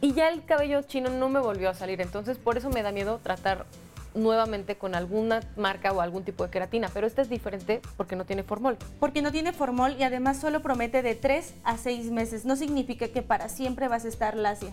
Y 0.00 0.12
ya 0.12 0.28
el 0.28 0.44
cabello 0.44 0.82
chino 0.82 1.10
no 1.10 1.28
me 1.28 1.38
volvió 1.38 1.70
a 1.70 1.74
salir. 1.74 2.00
Entonces, 2.00 2.38
por 2.38 2.56
eso 2.56 2.70
me 2.70 2.82
da 2.82 2.90
miedo 2.90 3.20
tratar 3.22 3.66
nuevamente 4.14 4.76
con 4.76 4.94
alguna 4.94 5.40
marca 5.56 5.92
o 5.92 6.00
algún 6.00 6.24
tipo 6.24 6.44
de 6.44 6.50
queratina. 6.50 6.90
Pero 6.92 7.06
esta 7.06 7.22
es 7.22 7.28
diferente 7.28 7.80
porque 7.96 8.16
no 8.16 8.24
tiene 8.24 8.42
formol. 8.42 8.76
Porque 8.98 9.22
no 9.22 9.30
tiene 9.30 9.52
formol 9.52 9.94
y 9.98 10.02
además 10.02 10.38
solo 10.38 10.60
promete 10.62 11.02
de 11.02 11.14
3 11.14 11.54
a 11.64 11.76
6 11.76 12.10
meses. 12.10 12.44
No 12.44 12.56
significa 12.56 13.08
que 13.08 13.22
para 13.22 13.48
siempre 13.48 13.88
vas 13.88 14.04
a 14.04 14.08
estar 14.08 14.36
lacia. 14.36 14.72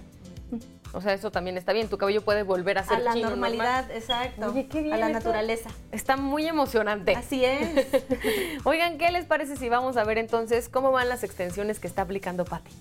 O 0.94 1.02
sea, 1.02 1.14
eso 1.14 1.32
también 1.32 1.58
está 1.58 1.74
bien. 1.74 1.90
Tu 1.90 1.98
cabello 1.98 2.22
puede 2.24 2.44
volver 2.44 2.78
a 2.78 2.84
ser 2.84 2.98
A 2.98 3.00
la 3.00 3.14
chino, 3.14 3.30
normal. 3.32 3.58
normalidad, 3.58 3.90
exacto. 3.92 4.52
Oye, 4.52 4.68
qué 4.68 4.82
bien 4.82 4.94
a 4.94 4.98
la 4.98 5.08
esto. 5.08 5.20
naturaleza. 5.20 5.70
Está 5.92 6.18
muy 6.18 6.46
emocionante. 6.48 7.16
Así 7.16 7.44
es. 7.44 7.88
Oigan, 8.64 8.98
¿qué 9.00 9.12
les 9.12 9.26
parece 9.26 9.56
si 9.58 9.70
vamos 9.70 9.98
a 9.98 10.04
ver 10.04 10.18
entonces 10.20 10.70
cómo 10.70 10.92
van 10.92 11.10
las 11.10 11.24
extensiones 11.24 11.80
que 11.80 11.88
está 11.88 12.04
aplicando 12.04 12.46
Patti? 12.46 12.72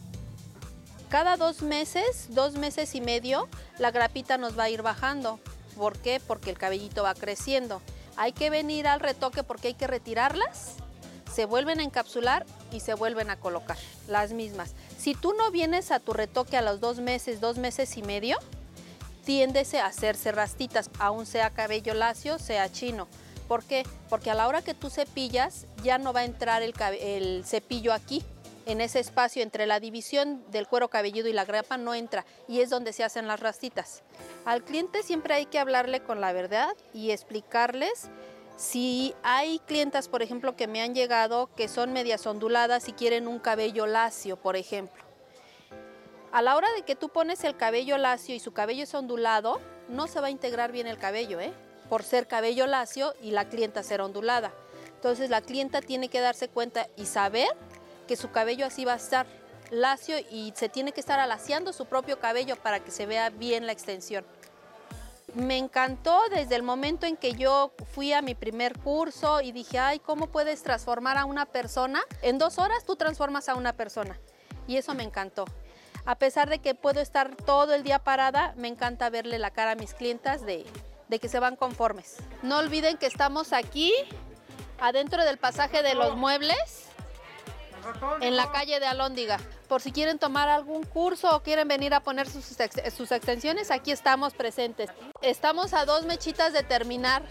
Cada 1.09 1.37
dos 1.37 1.63
meses, 1.63 2.29
dos 2.31 2.55
meses 2.57 2.95
y 2.95 3.01
medio, 3.01 3.49
la 3.79 3.91
grapita 3.91 4.39
nos 4.39 4.59
va 4.59 4.65
a 4.65 4.71
ir 4.71 4.83
bajando. 4.83 5.41
¿Por 5.77 5.97
qué? 5.99 6.21
Porque 6.27 6.51
el 6.51 6.59
cabellito 6.59 7.03
va 7.03 7.15
creciendo. 7.15 7.81
Hay 8.17 8.33
que 8.33 8.51
venir 8.51 8.87
al 8.87 9.01
retoque 9.01 9.43
porque 9.43 9.69
hay 9.69 9.75
que 9.75 9.87
retirarlas, 9.87 10.77
se 11.33 11.47
vuelven 11.47 11.81
a 11.81 11.83
encapsular 11.83 12.47
y 12.73 12.81
se 12.81 12.95
vuelven 12.95 13.31
a 13.31 13.37
colocar, 13.39 13.77
las 14.09 14.33
mismas. 14.33 14.75
Si 14.99 15.15
tú 15.15 15.33
no 15.33 15.51
vienes 15.51 15.91
a 15.91 16.01
tu 16.01 16.13
retoque 16.13 16.57
a 16.57 16.63
los 16.63 16.81
dos 16.81 17.01
meses, 17.01 17.41
dos 17.41 17.59
meses 17.59 17.97
y 17.97 18.03
medio, 18.03 18.39
tiendes 19.25 19.75
a 19.75 19.87
hacerse 19.87 20.33
rastitas, 20.33 20.91
aún 20.99 21.27
sea 21.27 21.51
cabello 21.51 21.95
lacio, 21.95 22.39
sea 22.39 22.71
chino. 22.71 23.09
¿Por 23.49 23.65
qué? 23.65 23.85
Porque 24.09 24.31
a 24.31 24.35
la 24.35 24.47
hora 24.47 24.63
que 24.63 24.75
tú 24.75 24.91
cepillas 24.91 25.67
ya 25.83 25.99
no 25.99 26.13
va 26.13 26.21
a 26.21 26.25
entrar 26.25 26.63
el, 26.63 26.75
el 27.01 27.45
cepillo 27.45 27.93
aquí, 27.93 28.25
en 28.67 28.81
ese 28.81 29.01
espacio 29.01 29.43
entre 29.43 29.67
la 29.67 29.81
división 29.81 30.45
del 30.51 30.69
cuero 30.69 30.89
cabelludo 30.89 31.29
y 31.29 31.33
la 31.33 31.45
grapa 31.45 31.79
no 31.79 31.95
entra 31.95 32.25
y 32.49 32.61
es 32.61 32.71
donde 32.71 32.93
se 32.93 33.05
hacen 33.05 33.27
las 33.27 33.41
rastitas. 33.41 34.03
Al 34.45 34.63
cliente 34.63 35.03
siempre 35.03 35.35
hay 35.35 35.47
que 35.47 35.59
hablarle 35.59 36.01
con 36.01 36.21
la 36.21 36.33
verdad 36.33 36.75
y 36.93 37.11
explicarles 37.11 38.09
si 38.57 39.15
hay 39.23 39.59
clientas, 39.61 40.09
por 40.09 40.23
ejemplo, 40.23 40.57
que 40.57 40.67
me 40.67 40.83
han 40.83 40.95
llegado 40.95 41.49
que 41.57 41.69
son 41.69 41.93
medias 41.93 42.27
onduladas 42.27 42.89
y 42.89 42.93
quieren 42.93 43.27
un 43.27 43.39
cabello 43.39 43.87
lacio, 43.87 44.37
por 44.37 44.57
ejemplo. 44.57 45.03
A 46.33 46.43
la 46.43 46.57
hora 46.57 46.69
de 46.77 46.83
que 46.83 46.97
tú 46.97 47.09
pones 47.09 47.45
el 47.45 47.57
cabello 47.57 47.99
lacio 47.99 48.35
y 48.35 48.41
su 48.41 48.53
cabello 48.53 48.85
es 48.85 48.95
ondulado, 48.95 49.61
no 49.89 50.07
se 50.07 50.21
va 50.21 50.29
a 50.29 50.31
integrar 50.31 50.73
bien 50.73 50.87
el 50.87 50.99
cabello, 50.99 51.41
¿eh? 51.41 51.53
Por 51.89 52.05
ser 52.05 52.27
cabello 52.27 52.67
lacio 52.67 53.15
y 53.21 53.33
la 53.33 53.49
clienta 53.49 53.83
ser 53.83 54.01
ondulada. 54.01 54.53
Entonces 54.95 55.31
la 55.31 55.43
clienta 55.43 55.83
tiene 55.83 56.09
que 56.09 56.21
darse 56.21 56.49
cuenta 56.49 56.87
y 56.97 57.07
saber 57.07 57.49
que 58.07 58.17
su 58.17 58.31
cabello 58.31 58.67
así 58.67 58.85
va 58.85 58.95
a 58.95 58.97
estar 58.97 59.27
lacio 59.71 60.17
y 60.31 60.53
se 60.55 60.69
tiene 60.69 60.93
que 60.93 61.01
estar 61.01 61.19
alaciando 61.19 61.73
su 61.73 61.87
propio 61.87 62.21
cabello 62.21 62.57
para 62.57 62.81
que 62.81 62.91
se 62.91 63.07
vea 63.07 63.31
bien 63.31 63.67
la 63.67 63.73
extensión. 63.73 64.25
Me 65.35 65.57
encantó 65.57 66.21
desde 66.31 66.57
el 66.57 66.63
momento 66.63 67.07
en 67.07 67.17
que 67.17 67.33
yo 67.33 67.73
fui 67.93 68.13
a 68.13 68.21
mi 68.21 68.35
primer 68.35 68.79
curso 68.79 69.41
y 69.41 69.51
dije, 69.53 69.79
ay, 69.79 69.99
¿cómo 69.99 70.27
puedes 70.27 70.63
transformar 70.63 71.17
a 71.17 71.25
una 71.25 71.47
persona? 71.47 72.03
En 72.21 72.37
dos 72.39 72.59
horas 72.59 72.85
tú 72.85 72.97
transformas 72.97 73.49
a 73.49 73.55
una 73.55 73.73
persona. 73.73 74.19
Y 74.67 74.77
eso 74.77 74.95
me 74.95 75.05
encantó. 75.05 75.47
A 76.05 76.17
pesar 76.17 76.51
de 76.51 76.59
que 76.59 76.75
puedo 76.75 77.01
estar 77.01 77.35
todo 77.35 77.73
el 77.75 77.83
día 77.83 77.99
parada, 78.01 78.53
me 78.57 78.69
encanta 78.69 79.09
verle 79.09 79.39
la 79.39 79.51
cara 79.51 79.71
a 79.71 79.75
mis 79.75 79.95
clientas 79.95 80.45
de, 80.45 80.67
de 81.09 81.19
que 81.19 81.29
se 81.29 81.39
van 81.39 81.57
conformes. 81.57 82.19
No 82.43 82.59
olviden 82.59 82.99
que 82.99 83.07
estamos 83.07 83.55
aquí, 83.55 83.93
adentro 84.81 85.25
del 85.25 85.39
pasaje 85.39 85.83
de 85.83 85.95
los 85.95 86.17
muebles, 86.17 86.89
en 88.21 88.37
la 88.37 88.51
calle 88.53 88.81
de 88.81 88.87
Alóndiga. 88.87 89.39
Por 89.73 89.81
si 89.81 89.91
quieren 89.91 90.19
tomar 90.19 90.51
algún 90.51 90.83
curso 90.83 91.35
o 91.35 91.43
quieren 91.43 91.67
venir 91.67 91.95
a 91.95 92.01
poner 92.01 92.29
sus, 92.29 92.61
ex- 92.61 92.93
sus 92.95 93.11
extensiones, 93.11 93.71
aquí 93.71 93.91
estamos 93.91 94.35
presentes. 94.35 94.91
Estamos 95.23 95.73
a 95.73 95.87
dos 95.87 96.05
mechitas 96.05 96.53
de 96.53 96.63
terminar 96.63 97.23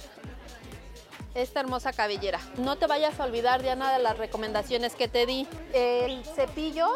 esta 1.36 1.60
hermosa 1.60 1.94
cabellera. 1.94 2.40
No 2.58 2.80
te 2.80 2.88
vayas 2.88 3.20
a 3.20 3.26
olvidar, 3.26 3.62
Diana, 3.62 3.94
de 3.94 4.00
las 4.02 4.18
recomendaciones 4.18 4.96
que 4.96 5.08
te 5.08 5.28
di. 5.28 5.48
El 5.72 6.26
cepillo, 6.26 6.88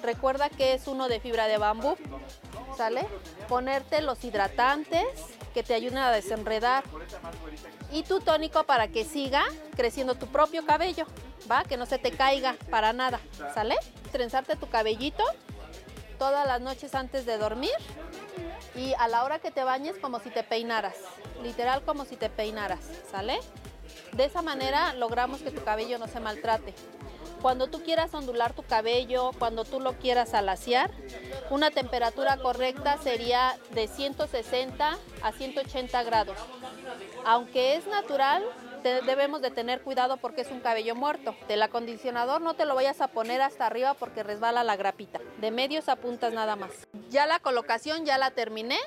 recuerda 0.00 0.48
que 0.48 0.74
es 0.74 0.86
uno 0.86 1.08
de 1.08 1.18
fibra 1.18 1.48
de 1.48 1.58
bambú, 1.58 1.96
¿sale? 2.76 3.04
Ponerte 3.48 4.00
los 4.00 4.22
hidratantes 4.22 5.08
que 5.52 5.62
te 5.62 5.74
ayuden 5.74 5.98
a 5.98 6.10
desenredar 6.10 6.84
y 7.92 8.02
tu 8.02 8.20
tónico 8.20 8.64
para 8.64 8.88
que 8.88 9.04
siga 9.04 9.44
creciendo 9.76 10.14
tu 10.14 10.26
propio 10.26 10.64
cabello, 10.64 11.06
¿va? 11.50 11.64
Que 11.64 11.76
no 11.76 11.86
se 11.86 11.98
te 11.98 12.12
caiga 12.12 12.56
para 12.70 12.92
nada, 12.92 13.20
¿sale? 13.54 13.76
Trenzarte 14.10 14.56
tu 14.56 14.68
cabellito 14.68 15.22
todas 16.18 16.46
las 16.46 16.60
noches 16.60 16.94
antes 16.94 17.26
de 17.26 17.36
dormir 17.36 17.72
y 18.74 18.94
a 18.98 19.08
la 19.08 19.24
hora 19.24 19.38
que 19.38 19.50
te 19.50 19.64
bañes 19.64 19.96
como 19.98 20.20
si 20.20 20.30
te 20.30 20.42
peinaras, 20.42 20.94
literal 21.42 21.82
como 21.84 22.04
si 22.04 22.16
te 22.16 22.30
peinaras, 22.30 22.80
¿sale? 23.10 23.40
De 24.12 24.24
esa 24.24 24.40
manera 24.42 24.94
logramos 24.94 25.40
que 25.40 25.50
tu 25.50 25.62
cabello 25.64 25.98
no 25.98 26.06
se 26.06 26.20
maltrate. 26.20 26.74
Cuando 27.42 27.66
tú 27.66 27.82
quieras 27.82 28.14
ondular 28.14 28.52
tu 28.52 28.62
cabello, 28.62 29.32
cuando 29.36 29.64
tú 29.64 29.80
lo 29.80 29.94
quieras 29.94 30.32
alaciar, 30.32 30.92
una 31.50 31.72
temperatura 31.72 32.36
correcta 32.36 32.98
sería 32.98 33.58
de 33.72 33.88
160 33.88 34.96
a 35.22 35.32
180 35.32 36.02
grados. 36.04 36.38
Aunque 37.26 37.74
es 37.74 37.86
natural, 37.88 38.44
debemos 38.84 39.42
de 39.42 39.50
tener 39.50 39.82
cuidado 39.82 40.18
porque 40.18 40.42
es 40.42 40.52
un 40.52 40.60
cabello 40.60 40.94
muerto. 40.94 41.34
Del 41.48 41.62
acondicionador 41.62 42.40
no 42.40 42.54
te 42.54 42.64
lo 42.64 42.76
vayas 42.76 43.00
a 43.00 43.08
poner 43.08 43.42
hasta 43.42 43.66
arriba 43.66 43.94
porque 43.94 44.22
resbala 44.22 44.62
la 44.62 44.76
grapita. 44.76 45.18
De 45.40 45.50
medios 45.50 45.88
a 45.88 45.96
puntas 45.96 46.32
nada 46.32 46.54
más. 46.54 46.70
Ya 47.10 47.26
la 47.26 47.40
colocación 47.40 48.06
ya 48.06 48.18
la 48.18 48.30
terminé. 48.30 48.78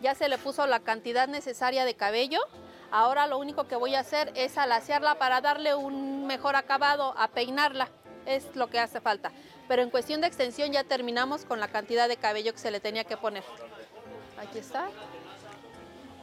Ya 0.00 0.14
se 0.14 0.28
le 0.28 0.38
puso 0.38 0.64
la 0.68 0.78
cantidad 0.78 1.26
necesaria 1.26 1.84
de 1.84 1.94
cabello. 1.94 2.38
Ahora 2.90 3.26
lo 3.26 3.38
único 3.38 3.68
que 3.68 3.76
voy 3.76 3.94
a 3.94 4.00
hacer 4.00 4.32
es 4.34 4.56
alaciarla 4.56 5.16
para 5.16 5.40
darle 5.40 5.74
un 5.74 6.26
mejor 6.26 6.56
acabado, 6.56 7.14
a 7.18 7.28
peinarla. 7.28 7.88
Es 8.26 8.54
lo 8.54 8.68
que 8.68 8.78
hace 8.78 9.00
falta. 9.00 9.32
pero 9.68 9.82
en 9.82 9.90
cuestión 9.90 10.22
de 10.22 10.26
extensión 10.26 10.72
ya 10.72 10.82
terminamos 10.84 11.44
con 11.44 11.60
la 11.60 11.68
cantidad 11.68 12.08
de 12.08 12.16
cabello 12.16 12.52
que 12.52 12.58
se 12.58 12.70
le 12.70 12.80
tenía 12.80 13.04
que 13.04 13.18
poner. 13.18 13.44
Aquí 14.38 14.58
está. 14.58 14.88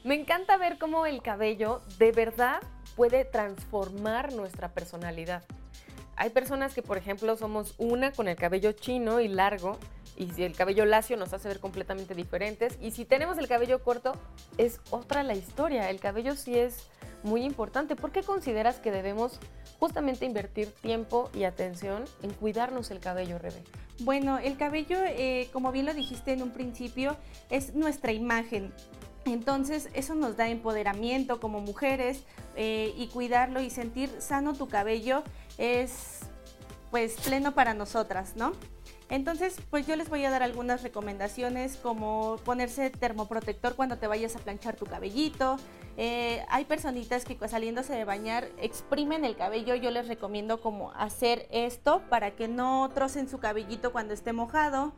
Me 0.04 0.16
encanta 0.16 0.58
ver 0.58 0.78
cómo 0.80 1.06
el 1.06 1.22
cabello 1.22 1.82
de 2.00 2.12
verdad 2.12 2.62
puede 2.96 3.26
transformar 3.26 4.34
nuestra 4.34 4.70
personalidad. 4.70 5.44
Hay 6.16 6.30
personas 6.30 6.74
que, 6.74 6.82
por 6.82 6.98
ejemplo, 6.98 7.36
somos 7.38 7.76
una 7.78 8.12
con 8.12 8.28
el 8.28 8.36
cabello 8.36 8.72
chino 8.72 9.20
y 9.20 9.28
largo, 9.28 9.78
y 10.18 10.30
si 10.30 10.44
el 10.44 10.54
cabello 10.54 10.86
lacio 10.86 11.18
nos 11.18 11.34
hace 11.34 11.48
ver 11.48 11.60
completamente 11.60 12.16
diferentes. 12.16 12.78
Y 12.82 12.92
si 12.92 13.06
tenemos 13.06 13.38
el 13.38 13.48
cabello 13.48 13.84
corto, 13.84 14.14
es 14.58 14.80
otra 14.90 15.24
la 15.24 15.36
historia. 15.36 15.90
El 15.90 16.00
cabello 16.00 16.36
sí 16.36 16.58
es 16.58 16.88
muy 17.24 17.44
importante. 17.44 17.96
¿Por 17.96 18.12
qué 18.12 18.24
consideras 18.24 18.78
que 18.78 18.92
debemos 18.92 19.40
justamente 19.80 20.26
invertir 20.26 20.72
tiempo 20.72 21.30
y 21.34 21.44
atención 21.44 22.06
en 22.22 22.32
cuidarnos 22.32 22.92
el 22.92 23.00
cabello, 23.00 23.40
Rebe? 23.40 23.64
Bueno, 24.00 24.38
el 24.40 24.58
cabello, 24.58 24.98
eh, 25.04 25.50
como 25.52 25.72
bien 25.72 25.86
lo 25.86 25.94
dijiste 25.94 26.34
en 26.34 26.44
un 26.44 26.52
principio, 26.52 27.18
es 27.50 27.76
nuestra 27.76 28.12
imagen. 28.12 28.74
Entonces 29.26 29.90
eso 29.94 30.14
nos 30.14 30.38
da 30.38 30.50
empoderamiento 30.50 31.40
como 31.40 31.60
mujeres 31.60 32.24
eh, 32.56 32.94
y 32.96 33.08
cuidarlo 33.08 33.60
y 33.60 33.70
sentir 33.70 34.10
sano 34.20 34.54
tu 34.54 34.68
cabello 34.68 35.24
es 35.58 36.20
pues 36.92 37.16
pleno 37.26 37.54
para 37.54 37.74
nosotras, 37.74 38.36
¿no? 38.36 38.54
Entonces, 39.10 39.58
pues 39.70 39.86
yo 39.86 39.96
les 39.96 40.10
voy 40.10 40.26
a 40.26 40.32
dar 40.32 40.42
algunas 40.42 40.82
recomendaciones 40.82 41.78
como 41.78 42.38
ponerse 42.44 42.90
termoprotector 42.90 43.76
cuando 43.76 43.98
te 43.98 44.08
vayas 44.08 44.36
a 44.36 44.40
planchar 44.40 44.76
tu 44.76 44.86
cabellito. 44.86 45.58
Eh, 45.98 46.44
hay 46.50 46.66
personitas 46.66 47.24
que 47.24 47.38
saliéndose 47.48 47.94
de 47.94 48.04
bañar 48.04 48.50
exprimen 48.58 49.24
el 49.24 49.36
cabello. 49.36 49.76
Yo 49.76 49.92
les 49.92 50.08
recomiendo 50.08 50.60
como 50.60 50.92
hacer 50.94 51.48
esto 51.52 52.02
para 52.10 52.32
que 52.32 52.48
no 52.48 52.90
trocen 52.94 53.30
su 53.30 53.38
cabellito 53.38 53.92
cuando 53.92 54.14
esté 54.14 54.34
mojado. 54.34 54.94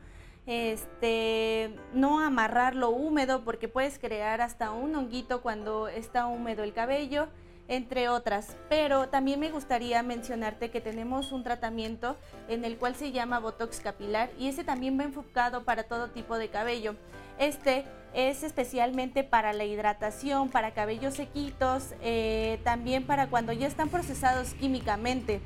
Este, 0.46 1.76
no 1.92 2.20
amarrarlo 2.20 2.88
húmedo 2.88 3.44
porque 3.44 3.68
puedes 3.68 3.98
crear 3.98 4.40
hasta 4.40 4.70
un 4.70 4.96
honguito 4.96 5.42
cuando 5.42 5.88
está 5.88 6.26
húmedo 6.26 6.64
el 6.64 6.72
cabello 6.72 7.28
entre 7.68 8.08
otras. 8.08 8.56
Pero 8.68 9.08
también 9.08 9.38
me 9.38 9.50
gustaría 9.50 10.02
mencionarte 10.02 10.70
que 10.70 10.80
tenemos 10.80 11.32
un 11.32 11.44
tratamiento 11.44 12.16
en 12.48 12.64
el 12.64 12.76
cual 12.78 12.96
se 12.96 13.12
llama 13.12 13.38
Botox 13.38 13.80
capilar 13.80 14.30
y 14.38 14.48
ese 14.48 14.64
también 14.64 14.98
va 14.98 15.04
enfocado 15.04 15.64
para 15.64 15.84
todo 15.84 16.08
tipo 16.08 16.38
de 16.38 16.48
cabello. 16.48 16.96
Este 17.38 17.84
es 18.14 18.42
especialmente 18.42 19.22
para 19.22 19.52
la 19.52 19.64
hidratación, 19.64 20.48
para 20.48 20.72
cabellos 20.72 21.14
sequitos, 21.14 21.94
eh, 22.02 22.58
también 22.64 23.04
para 23.04 23.28
cuando 23.28 23.52
ya 23.52 23.66
están 23.66 23.90
procesados 23.90 24.54
químicamente. 24.54 25.40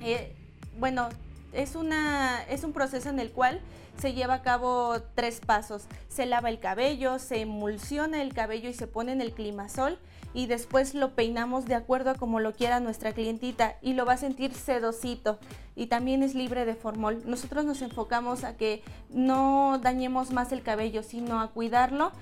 Eh, 0.00 0.32
bueno, 0.78 1.08
es, 1.52 1.74
una, 1.74 2.42
es 2.48 2.62
un 2.62 2.72
proceso 2.72 3.08
en 3.10 3.18
el 3.18 3.32
cual 3.32 3.60
se 4.00 4.12
lleva 4.14 4.34
a 4.34 4.42
cabo 4.42 5.02
tres 5.16 5.40
pasos. 5.44 5.86
Se 6.08 6.24
lava 6.24 6.48
el 6.50 6.60
cabello, 6.60 7.18
se 7.18 7.40
emulsiona 7.40 8.22
el 8.22 8.32
cabello 8.32 8.68
y 8.68 8.74
se 8.74 8.86
pone 8.86 9.12
en 9.12 9.20
el 9.20 9.32
climasol 9.32 9.98
y 10.38 10.46
después 10.46 10.94
lo 10.94 11.16
peinamos 11.16 11.66
de 11.66 11.74
acuerdo 11.74 12.10
a 12.10 12.14
como 12.14 12.38
lo 12.38 12.52
quiera 12.52 12.78
nuestra 12.78 13.12
clientita 13.12 13.74
y 13.82 13.94
lo 13.94 14.06
va 14.06 14.12
a 14.12 14.18
sentir 14.18 14.54
sedosito 14.54 15.40
y 15.74 15.86
también 15.86 16.22
es 16.22 16.36
libre 16.36 16.64
de 16.64 16.76
formol. 16.76 17.20
Nosotros 17.26 17.64
nos 17.64 17.82
enfocamos 17.82 18.44
a 18.44 18.56
que 18.56 18.84
no 19.10 19.80
dañemos 19.82 20.30
más 20.30 20.52
el 20.52 20.62
cabello, 20.62 21.02
sino 21.02 21.40
a 21.40 21.48
cuidarlo 21.48 22.12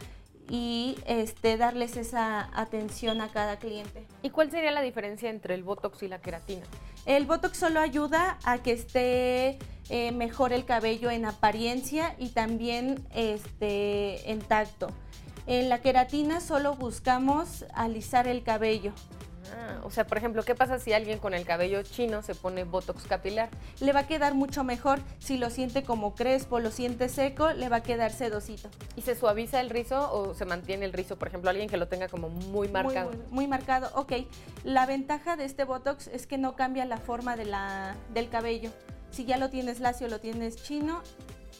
y 0.48 0.96
este, 1.04 1.58
darles 1.58 1.98
esa 1.98 2.48
atención 2.58 3.20
a 3.20 3.28
cada 3.28 3.58
cliente. 3.58 4.06
¿Y 4.22 4.30
cuál 4.30 4.50
sería 4.50 4.70
la 4.70 4.80
diferencia 4.80 5.28
entre 5.28 5.54
el 5.54 5.62
Botox 5.62 6.02
y 6.02 6.08
la 6.08 6.18
queratina? 6.18 6.62
El 7.04 7.26
Botox 7.26 7.58
solo 7.58 7.80
ayuda 7.80 8.38
a 8.44 8.62
que 8.62 8.72
esté 8.72 9.58
eh, 9.90 10.10
mejor 10.12 10.54
el 10.54 10.64
cabello 10.64 11.10
en 11.10 11.26
apariencia 11.26 12.16
y 12.18 12.30
también 12.30 13.06
este, 13.14 14.30
en 14.30 14.38
tacto. 14.40 14.88
En 15.46 15.68
la 15.68 15.80
queratina 15.80 16.40
solo 16.40 16.74
buscamos 16.74 17.64
alisar 17.72 18.26
el 18.26 18.42
cabello. 18.42 18.92
Ah, 19.54 19.80
o 19.84 19.90
sea, 19.90 20.04
por 20.04 20.18
ejemplo, 20.18 20.42
¿qué 20.42 20.56
pasa 20.56 20.80
si 20.80 20.92
alguien 20.92 21.20
con 21.20 21.34
el 21.34 21.44
cabello 21.44 21.82
chino 21.82 22.22
se 22.22 22.34
pone 22.34 22.64
botox 22.64 23.04
capilar? 23.04 23.48
Le 23.78 23.92
va 23.92 24.00
a 24.00 24.06
quedar 24.06 24.34
mucho 24.34 24.64
mejor. 24.64 24.98
Si 25.18 25.38
lo 25.38 25.50
siente 25.50 25.84
como 25.84 26.16
crespo, 26.16 26.58
lo 26.58 26.72
siente 26.72 27.08
seco, 27.08 27.52
le 27.52 27.68
va 27.68 27.76
a 27.76 27.82
quedar 27.82 28.12
sedosito. 28.12 28.68
¿Y 28.96 29.02
se 29.02 29.14
suaviza 29.14 29.60
el 29.60 29.70
rizo 29.70 30.12
o 30.12 30.34
se 30.34 30.44
mantiene 30.46 30.84
el 30.84 30.92
rizo? 30.92 31.16
Por 31.16 31.28
ejemplo, 31.28 31.50
alguien 31.50 31.68
que 31.68 31.76
lo 31.76 31.86
tenga 31.86 32.08
como 32.08 32.28
muy 32.28 32.68
marcado. 32.68 33.10
Muy, 33.10 33.18
muy, 33.30 33.46
marcado, 33.46 33.90
ok. 33.94 34.12
La 34.64 34.84
ventaja 34.86 35.36
de 35.36 35.44
este 35.44 35.64
botox 35.64 36.08
es 36.08 36.26
que 36.26 36.38
no 36.38 36.56
cambia 36.56 36.84
la 36.84 36.98
forma 36.98 37.36
de 37.36 37.44
la, 37.44 37.94
del 38.12 38.28
cabello. 38.28 38.70
Si 39.10 39.24
ya 39.24 39.36
lo 39.36 39.48
tienes 39.48 39.80
lacio, 39.80 40.08
lo 40.08 40.18
tienes 40.18 40.56
chino, 40.56 41.02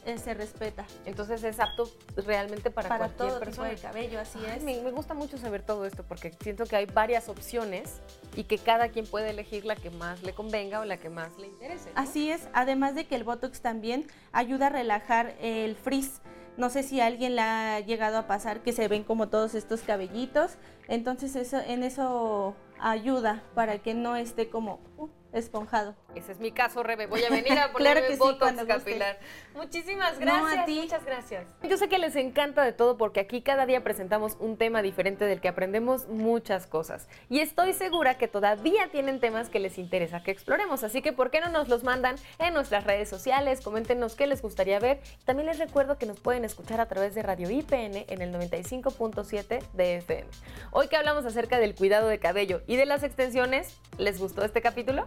eh, 0.07 0.19
se 0.19 0.35
respeta. 0.35 0.87
Entonces 1.05 1.43
es 1.43 1.59
apto 1.59 1.91
realmente 2.17 2.71
para, 2.71 2.89
para 2.89 3.07
cualquier 3.07 3.29
todo 3.29 3.41
persona. 3.41 3.71
tipo 3.71 3.81
de 3.81 3.89
cabello, 3.89 4.21
así 4.21 4.39
es. 4.47 4.63
Me, 4.63 4.81
me, 4.81 4.93
gusta 4.93 5.15
mucho 5.15 5.37
saber 5.37 5.63
todo 5.63 5.85
esto 5.85 6.05
porque 6.05 6.33
siento 6.41 6.65
que 6.65 6.77
hay 6.77 6.87
varias 6.87 7.29
opciones 7.29 8.01
y 8.37 8.45
que 8.45 8.57
cada 8.59 8.89
quien 8.91 9.05
puede 9.05 9.31
elegir 9.31 9.65
la 9.65 9.75
que 9.75 9.91
más 9.91 10.23
le 10.23 10.33
convenga 10.33 10.79
o 10.79 10.85
la 10.85 10.97
que 10.97 11.11
más 11.11 11.37
le 11.39 11.49
interese. 11.49 11.91
¿no? 11.93 12.01
Así 12.01 12.31
es, 12.31 12.49
además 12.53 12.95
de 12.95 13.07
que 13.07 13.17
el 13.17 13.25
Botox 13.25 13.61
también 13.61 14.07
ayuda 14.31 14.69
a 14.69 14.71
relajar 14.71 15.35
el 15.41 15.75
frizz. 15.75 16.21
No 16.57 16.71
sé 16.71 16.85
si 16.85 17.01
a 17.01 17.07
alguien 17.07 17.35
le 17.35 17.43
ha 17.43 17.81
llegado 17.81 18.17
a 18.17 18.29
pasar 18.29 18.63
que 18.63 18.73
se 18.73 18.87
ven 18.87 19.03
como 19.03 19.29
todos 19.29 19.57
estos 19.57 19.83
cabellitos. 19.83 20.53
Entonces 20.87 21.35
eso, 21.35 21.59
en 21.59 21.83
eso 21.83 22.55
ayuda 22.79 23.43
para 23.57 23.79
que 23.79 23.95
no 23.95 24.15
esté 24.15 24.49
como 24.51 24.79
uh, 24.99 25.09
esponjado. 25.33 25.97
Ese 26.17 26.33
es 26.33 26.41
mi 26.41 26.51
caso, 26.51 26.83
Rebe. 26.83 27.07
Voy 27.07 27.23
a 27.25 27.31
venir 27.31 27.59
a 27.59 27.73
poner 27.73 27.93
claro 27.93 28.09
que 28.09 28.17
botox 28.17 28.59
sí, 28.59 28.67
capilar. 28.67 29.19
Muchísimas 29.55 30.19
gracias. 30.19 30.57
No, 30.57 30.63
a 30.63 30.65
ti. 30.65 30.81
Muchas 30.81 31.05
gracias. 31.05 31.47
Yo 31.63 31.77
sé 31.77 31.89
que 31.89 31.99
les 31.99 32.17
encanta 32.17 32.65
de 32.65 32.73
todo 32.73 32.97
porque 32.97 33.21
aquí 33.21 33.43
cada 33.43 33.67
día 33.67 33.85
presentamos 33.85 34.37
un 34.41 34.57
tema 34.57 34.83
diferente 34.83 35.27
del 35.27 35.41
que 35.41 35.49
aprendemos 35.49 36.09
muchas 36.09 36.67
cosas. 36.67 37.09
Y 37.29 37.41
estoy 37.41 37.75
segura 37.75 38.17
que 38.17 38.29
todavía 38.29 38.89
tienen 38.91 39.21
temas 39.21 39.51
que 39.51 39.61
les 39.61 39.79
interesa 39.79 40.23
que 40.23 40.31
exploremos. 40.31 40.83
Así 40.85 41.03
que, 41.03 41.13
¿por 41.13 41.31
qué 41.31 41.41
no 41.41 41.51
nos 41.51 41.69
los 41.69 41.85
mandan 41.85 42.17
en 42.39 42.55
nuestras 42.55 42.85
redes 42.85 43.09
sociales? 43.09 43.61
Coméntenos 43.61 44.15
qué 44.15 44.27
les 44.27 44.41
gustaría 44.41 44.79
ver. 44.79 45.01
También 45.27 45.47
les 45.47 45.59
recuerdo 45.59 45.99
que 45.99 46.07
nos 46.07 46.19
pueden 46.21 46.45
escuchar 46.45 46.81
a 46.81 46.87
través 46.87 47.15
de 47.15 47.23
Radio 47.23 47.51
IPN 47.51 48.07
en 48.09 48.23
el 48.23 48.33
95.7 48.33 49.63
de 49.73 49.97
FM. 49.97 50.29
Hoy 50.71 50.89
que 50.89 50.97
hablamos 50.97 51.27
acerca 51.27 51.59
del 51.59 51.75
cuidado 51.75 52.09
de 52.09 52.19
cabello 52.19 52.63
y 52.67 52.77
de 52.77 52.87
las 52.87 53.03
extensiones, 53.03 53.79
¿les 53.99 54.19
gustó 54.19 54.45
este 54.45 54.63
capítulo? 54.63 55.07